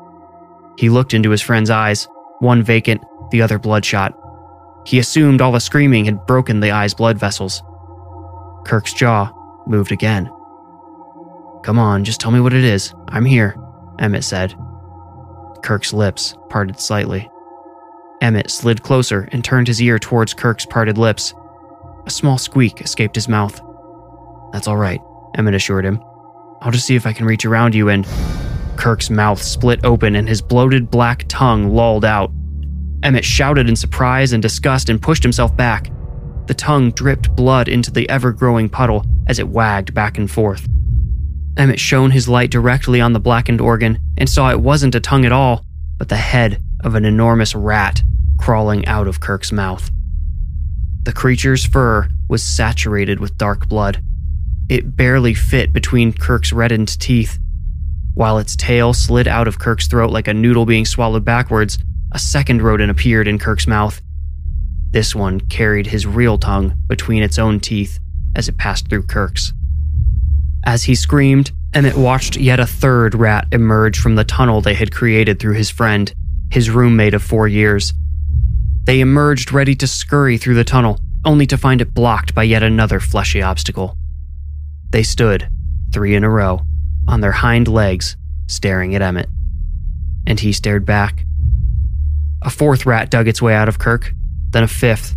He 0.79 0.89
looked 0.89 1.13
into 1.13 1.29
his 1.29 1.43
friend's 1.43 1.69
eyes, 1.69 2.07
one 2.39 2.63
vacant, 2.63 3.03
the 3.29 3.43
other 3.43 3.59
bloodshot. 3.59 4.17
He 4.85 4.99
assumed 4.99 5.41
all 5.41 5.51
the 5.51 5.59
screaming 5.59 6.05
had 6.05 6.25
broken 6.25 6.59
the 6.59 6.71
eye's 6.71 6.93
blood 6.93 7.17
vessels. 7.17 7.63
Kirk's 8.65 8.93
jaw 8.93 9.31
moved 9.65 9.91
again. 9.91 10.25
Come 11.63 11.79
on, 11.79 12.03
just 12.03 12.19
tell 12.19 12.31
me 12.31 12.39
what 12.39 12.53
it 12.53 12.63
is. 12.63 12.93
I'm 13.07 13.25
here, 13.25 13.55
Emmett 13.99 14.23
said. 14.23 14.55
Kirk's 15.63 15.93
lips 15.93 16.35
parted 16.49 16.79
slightly. 16.79 17.29
Emmett 18.21 18.51
slid 18.51 18.83
closer 18.83 19.29
and 19.31 19.43
turned 19.43 19.67
his 19.67 19.81
ear 19.81 19.97
towards 19.99 20.33
Kirk's 20.33 20.65
parted 20.65 20.97
lips. 20.97 21.33
A 22.05 22.09
small 22.09 22.37
squeak 22.37 22.81
escaped 22.81 23.15
his 23.15 23.29
mouth. 23.29 23.61
That's 24.51 24.67
all 24.67 24.77
right, 24.77 24.99
Emmett 25.35 25.55
assured 25.55 25.85
him. 25.85 26.03
I'll 26.61 26.71
just 26.71 26.85
see 26.85 26.95
if 26.95 27.05
I 27.05 27.13
can 27.13 27.25
reach 27.25 27.45
around 27.45 27.75
you 27.75 27.89
and. 27.89 28.05
Kirk's 28.75 29.09
mouth 29.09 29.41
split 29.41 29.85
open 29.85 30.15
and 30.15 30.27
his 30.27 30.41
bloated 30.41 30.89
black 30.89 31.25
tongue 31.27 31.69
lolled 31.69 32.03
out. 32.03 32.31
Emmett 33.03 33.25
shouted 33.25 33.67
in 33.67 33.75
surprise 33.75 34.31
and 34.31 34.41
disgust 34.41 34.89
and 34.89 35.01
pushed 35.01 35.23
himself 35.23 35.55
back. 35.55 35.91
The 36.47 36.53
tongue 36.53 36.91
dripped 36.91 37.35
blood 37.35 37.67
into 37.67 37.91
the 37.91 38.09
ever 38.09 38.31
growing 38.31 38.69
puddle 38.69 39.05
as 39.27 39.39
it 39.39 39.49
wagged 39.49 39.93
back 39.93 40.17
and 40.17 40.31
forth. 40.31 40.65
Emmett 41.57 41.79
shone 41.79 42.11
his 42.11 42.27
light 42.27 42.49
directly 42.49 42.99
on 42.99 43.13
the 43.13 43.19
blackened 43.19 43.61
organ 43.61 43.99
and 44.17 44.29
saw 44.29 44.49
it 44.49 44.59
wasn't 44.59 44.95
a 44.95 44.99
tongue 44.99 45.25
at 45.25 45.31
all, 45.31 45.65
but 45.99 46.09
the 46.09 46.15
head 46.15 46.61
of 46.83 46.95
an 46.95 47.05
enormous 47.05 47.53
rat 47.53 48.01
crawling 48.39 48.85
out 48.87 49.07
of 49.07 49.19
Kirk's 49.19 49.51
mouth. 49.51 49.91
The 51.03 51.13
creature's 51.13 51.65
fur 51.65 52.09
was 52.29 52.41
saturated 52.41 53.19
with 53.19 53.37
dark 53.37 53.67
blood. 53.67 54.01
It 54.69 54.95
barely 54.95 55.33
fit 55.33 55.73
between 55.73 56.13
Kirk's 56.13 56.53
reddened 56.53 56.99
teeth. 56.99 57.37
While 58.15 58.37
its 58.37 58.55
tail 58.55 58.93
slid 58.93 59.27
out 59.27 59.47
of 59.47 59.59
Kirk's 59.59 59.87
throat 59.87 60.11
like 60.11 60.27
a 60.27 60.33
noodle 60.33 60.65
being 60.65 60.85
swallowed 60.85 61.25
backwards, 61.25 61.77
a 62.13 62.19
second 62.19 62.61
rodent 62.61 62.91
appeared 62.91 63.27
in 63.27 63.39
Kirk's 63.39 63.67
mouth. 63.67 64.01
This 64.91 65.15
one 65.15 65.39
carried 65.39 65.87
his 65.87 66.05
real 66.05 66.37
tongue 66.37 66.77
between 66.87 67.23
its 67.23 67.39
own 67.39 67.59
teeth 67.59 67.99
as 68.35 68.47
it 68.47 68.57
passed 68.57 68.87
through 68.87 69.03
Kirk's. 69.03 69.51
As 70.65 70.83
he 70.83 70.95
screamed, 70.95 71.51
Emmett 71.73 71.97
watched 71.97 72.37
yet 72.37 72.59
a 72.59 72.67
third 72.67 73.15
rat 73.15 73.47
emerge 73.51 73.99
from 73.99 74.15
the 74.15 74.23
tunnel 74.23 74.61
they 74.61 74.75
had 74.75 74.93
created 74.93 75.39
through 75.39 75.55
his 75.55 75.71
friend, 75.71 76.13
his 76.51 76.69
roommate 76.69 77.15
of 77.15 77.23
four 77.23 77.47
years. 77.47 77.93
They 78.83 78.99
emerged 78.99 79.51
ready 79.51 79.75
to 79.75 79.87
scurry 79.87 80.37
through 80.37 80.55
the 80.55 80.63
tunnel, 80.63 80.99
only 81.25 81.47
to 81.47 81.57
find 81.57 81.81
it 81.81 81.93
blocked 81.93 82.35
by 82.35 82.43
yet 82.43 82.61
another 82.61 82.99
fleshy 82.99 83.41
obstacle. 83.41 83.97
They 84.91 85.03
stood, 85.03 85.49
three 85.91 86.13
in 86.13 86.23
a 86.23 86.29
row, 86.29 86.61
on 87.07 87.21
their 87.21 87.31
hind 87.31 87.67
legs, 87.67 88.15
staring 88.47 88.93
at 88.93 89.01
Emmett. 89.01 89.29
And 90.27 90.39
he 90.39 90.53
stared 90.53 90.85
back. 90.85 91.25
A 92.43 92.49
fourth 92.49 92.85
rat 92.85 93.09
dug 93.09 93.27
its 93.27 93.41
way 93.41 93.55
out 93.55 93.69
of 93.69 93.79
Kirk, 93.79 94.13
then 94.51 94.63
a 94.63 94.67
fifth. 94.67 95.15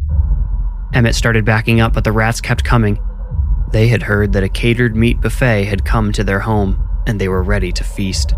Emmett 0.94 1.14
started 1.14 1.44
backing 1.44 1.80
up, 1.80 1.92
but 1.92 2.04
the 2.04 2.12
rats 2.12 2.40
kept 2.40 2.64
coming, 2.64 2.98
they 3.72 3.88
had 3.88 4.02
heard 4.02 4.32
that 4.32 4.44
a 4.44 4.48
catered 4.48 4.94
meat 4.94 5.20
buffet 5.20 5.64
had 5.64 5.84
come 5.84 6.12
to 6.12 6.24
their 6.24 6.40
home, 6.40 6.82
and 7.06 7.20
they 7.20 7.28
were 7.28 7.42
ready 7.42 7.72
to 7.72 7.84
feast. 7.84 8.34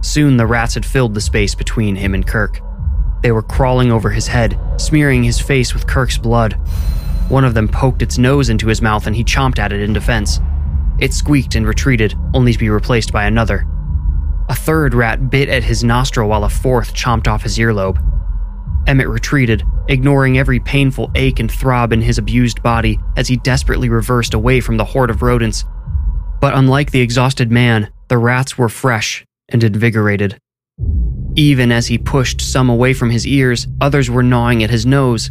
Soon 0.00 0.36
the 0.36 0.46
rats 0.46 0.74
had 0.74 0.84
filled 0.84 1.14
the 1.14 1.20
space 1.20 1.54
between 1.54 1.96
him 1.96 2.14
and 2.14 2.26
Kirk. 2.26 2.60
They 3.22 3.32
were 3.32 3.42
crawling 3.42 3.90
over 3.90 4.10
his 4.10 4.26
head, 4.26 4.58
smearing 4.76 5.22
his 5.22 5.40
face 5.40 5.72
with 5.72 5.86
Kirk's 5.86 6.18
blood. 6.18 6.54
One 7.28 7.44
of 7.44 7.54
them 7.54 7.68
poked 7.68 8.02
its 8.02 8.18
nose 8.18 8.50
into 8.50 8.66
his 8.66 8.82
mouth 8.82 9.06
and 9.06 9.16
he 9.16 9.24
chomped 9.24 9.58
at 9.58 9.72
it 9.72 9.80
in 9.80 9.94
defense. 9.94 10.40
It 10.98 11.14
squeaked 11.14 11.54
and 11.54 11.66
retreated, 11.66 12.14
only 12.34 12.52
to 12.52 12.58
be 12.58 12.68
replaced 12.68 13.12
by 13.12 13.24
another. 13.24 13.66
A 14.48 14.54
third 14.54 14.94
rat 14.94 15.30
bit 15.30 15.48
at 15.48 15.64
his 15.64 15.82
nostril 15.82 16.28
while 16.28 16.44
a 16.44 16.48
fourth 16.48 16.94
chomped 16.94 17.26
off 17.26 17.42
his 17.42 17.58
earlobe. 17.58 17.98
Emmett 18.86 19.08
retreated, 19.08 19.62
ignoring 19.88 20.36
every 20.38 20.60
painful 20.60 21.10
ache 21.14 21.40
and 21.40 21.50
throb 21.50 21.92
in 21.92 22.02
his 22.02 22.18
abused 22.18 22.62
body 22.62 22.98
as 23.16 23.28
he 23.28 23.36
desperately 23.38 23.88
reversed 23.88 24.34
away 24.34 24.60
from 24.60 24.76
the 24.76 24.84
horde 24.84 25.10
of 25.10 25.22
rodents. 25.22 25.64
But 26.40 26.54
unlike 26.54 26.90
the 26.90 27.00
exhausted 27.00 27.50
man, 27.50 27.90
the 28.08 28.18
rats 28.18 28.58
were 28.58 28.68
fresh 28.68 29.24
and 29.48 29.64
invigorated. 29.64 30.38
Even 31.36 31.72
as 31.72 31.86
he 31.86 31.96
pushed 31.96 32.40
some 32.40 32.68
away 32.68 32.92
from 32.92 33.10
his 33.10 33.26
ears, 33.26 33.66
others 33.80 34.10
were 34.10 34.22
gnawing 34.22 34.62
at 34.62 34.70
his 34.70 34.84
nose. 34.84 35.30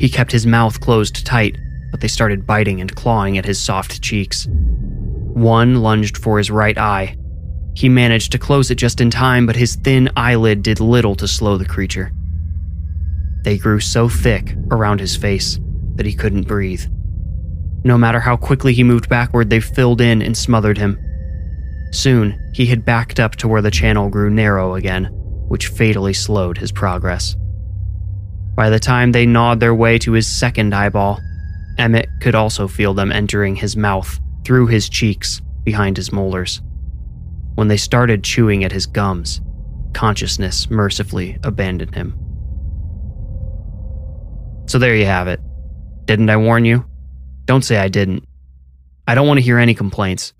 He 0.00 0.08
kept 0.08 0.32
his 0.32 0.46
mouth 0.46 0.80
closed 0.80 1.24
tight, 1.24 1.56
but 1.90 2.00
they 2.00 2.08
started 2.08 2.46
biting 2.46 2.80
and 2.80 2.94
clawing 2.94 3.38
at 3.38 3.44
his 3.44 3.62
soft 3.62 4.02
cheeks. 4.02 4.48
One 4.50 5.76
lunged 5.82 6.16
for 6.16 6.38
his 6.38 6.50
right 6.50 6.76
eye. 6.76 7.16
He 7.74 7.88
managed 7.88 8.32
to 8.32 8.38
close 8.38 8.70
it 8.70 8.76
just 8.76 9.00
in 9.00 9.10
time, 9.10 9.46
but 9.46 9.56
his 9.56 9.76
thin 9.76 10.10
eyelid 10.16 10.62
did 10.62 10.80
little 10.80 11.14
to 11.16 11.28
slow 11.28 11.56
the 11.56 11.64
creature. 11.64 12.12
They 13.42 13.56
grew 13.56 13.80
so 13.80 14.08
thick 14.08 14.54
around 14.70 15.00
his 15.00 15.16
face 15.16 15.58
that 15.94 16.06
he 16.06 16.14
couldn't 16.14 16.48
breathe. 16.48 16.84
No 17.84 17.96
matter 17.96 18.20
how 18.20 18.36
quickly 18.36 18.74
he 18.74 18.84
moved 18.84 19.08
backward, 19.08 19.48
they 19.48 19.60
filled 19.60 20.00
in 20.00 20.20
and 20.20 20.36
smothered 20.36 20.76
him. 20.76 20.98
Soon, 21.92 22.38
he 22.52 22.66
had 22.66 22.84
backed 22.84 23.18
up 23.18 23.36
to 23.36 23.48
where 23.48 23.62
the 23.62 23.70
channel 23.70 24.10
grew 24.10 24.30
narrow 24.30 24.74
again, 24.74 25.06
which 25.48 25.68
fatally 25.68 26.12
slowed 26.12 26.58
his 26.58 26.72
progress. 26.72 27.36
By 28.54 28.68
the 28.68 28.78
time 28.78 29.12
they 29.12 29.26
gnawed 29.26 29.60
their 29.60 29.74
way 29.74 29.98
to 30.00 30.12
his 30.12 30.26
second 30.26 30.74
eyeball, 30.74 31.18
Emmett 31.78 32.08
could 32.20 32.34
also 32.34 32.68
feel 32.68 32.92
them 32.92 33.10
entering 33.10 33.56
his 33.56 33.76
mouth, 33.76 34.20
through 34.44 34.66
his 34.66 34.88
cheeks, 34.88 35.40
behind 35.64 35.96
his 35.96 36.12
molars. 36.12 36.60
When 37.60 37.68
they 37.68 37.76
started 37.76 38.24
chewing 38.24 38.64
at 38.64 38.72
his 38.72 38.86
gums, 38.86 39.42
consciousness 39.92 40.70
mercifully 40.70 41.36
abandoned 41.44 41.94
him. 41.94 42.18
So 44.64 44.78
there 44.78 44.96
you 44.96 45.04
have 45.04 45.28
it. 45.28 45.40
Didn't 46.06 46.30
I 46.30 46.38
warn 46.38 46.64
you? 46.64 46.86
Don't 47.44 47.60
say 47.60 47.76
I 47.76 47.88
didn't. 47.88 48.24
I 49.06 49.14
don't 49.14 49.26
want 49.26 49.40
to 49.40 49.44
hear 49.44 49.58
any 49.58 49.74
complaints. 49.74 50.32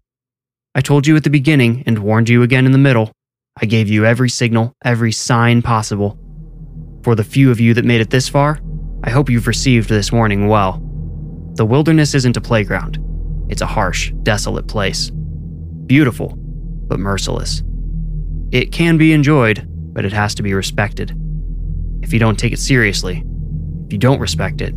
I 0.75 0.81
told 0.81 1.07
you 1.07 1.15
at 1.15 1.23
the 1.23 1.29
beginning 1.29 1.83
and 1.85 1.99
warned 1.99 2.31
you 2.31 2.43
again 2.43 2.65
in 2.65 2.73
the 2.73 2.79
middle. 2.79 3.13
I 3.61 3.67
gave 3.67 3.91
you 3.91 4.07
every 4.07 4.31
signal, 4.31 4.73
every 4.83 5.13
sign 5.13 5.61
possible. 5.61 6.19
For 7.03 7.15
the 7.15 7.23
few 7.23 7.51
of 7.51 7.61
you 7.61 7.75
that 7.75 7.85
made 7.85 8.01
it 8.01 8.09
this 8.09 8.31
far, 8.31 8.61
I 9.05 9.11
hope 9.11 9.29
you've 9.29 9.47
received 9.47 9.91
this 9.91 10.11
warning 10.11 10.49
well. 10.49 10.81
The 11.57 11.67
wilderness 11.67 12.15
isn't 12.15 12.39
a 12.39 12.41
playground, 12.41 12.99
it's 13.51 13.61
a 13.61 13.67
harsh, 13.67 14.11
desolate 14.23 14.69
place. 14.69 15.11
Beautiful, 15.85 16.40
but 16.91 16.99
merciless. 17.01 17.63
It 18.51 18.73
can 18.73 18.99
be 18.99 19.13
enjoyed, 19.13 19.65
but 19.95 20.05
it 20.05 20.13
has 20.13 20.35
to 20.35 20.43
be 20.43 20.53
respected. 20.53 21.17
If 22.03 22.13
you 22.13 22.19
don't 22.19 22.39
take 22.39 22.53
it 22.53 22.59
seriously, 22.59 23.25
if 23.87 23.93
you 23.93 23.99
don't 23.99 24.19
respect 24.19 24.61
it, 24.61 24.75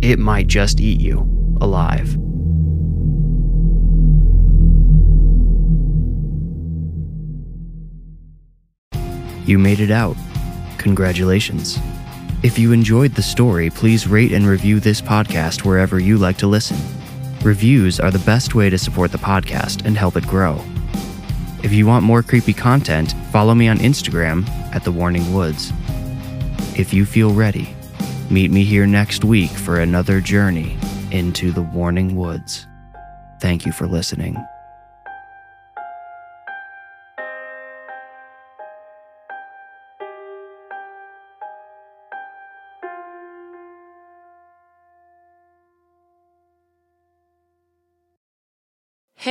it 0.00 0.18
might 0.18 0.46
just 0.46 0.80
eat 0.80 1.00
you 1.00 1.28
alive. 1.60 2.16
You 9.46 9.58
made 9.58 9.80
it 9.80 9.90
out. 9.90 10.16
Congratulations. 10.78 11.78
If 12.44 12.58
you 12.58 12.72
enjoyed 12.72 13.14
the 13.14 13.22
story, 13.22 13.70
please 13.70 14.06
rate 14.06 14.32
and 14.32 14.46
review 14.46 14.78
this 14.78 15.00
podcast 15.00 15.64
wherever 15.64 15.98
you 15.98 16.16
like 16.16 16.36
to 16.38 16.46
listen. 16.46 16.76
Reviews 17.42 17.98
are 17.98 18.10
the 18.10 18.18
best 18.20 18.54
way 18.54 18.70
to 18.70 18.78
support 18.78 19.10
the 19.10 19.18
podcast 19.18 19.84
and 19.84 19.98
help 19.98 20.16
it 20.16 20.26
grow. 20.26 20.62
If 21.64 21.72
you 21.72 21.86
want 21.86 22.04
more 22.04 22.22
creepy 22.22 22.52
content, 22.52 23.14
follow 23.32 23.54
me 23.54 23.66
on 23.66 23.78
Instagram 23.78 24.48
at 24.72 24.84
The 24.84 24.92
Warning 24.92 25.34
Woods. 25.34 25.72
If 26.78 26.92
you 26.92 27.04
feel 27.04 27.32
ready, 27.32 27.74
Meet 28.30 28.50
me 28.50 28.64
here 28.64 28.86
next 28.86 29.22
week 29.22 29.50
for 29.50 29.78
another 29.78 30.20
journey 30.20 30.76
into 31.10 31.52
the 31.52 31.62
Warning 31.62 32.16
Woods. 32.16 32.66
Thank 33.38 33.66
you 33.66 33.72
for 33.72 33.86
listening. 33.86 34.36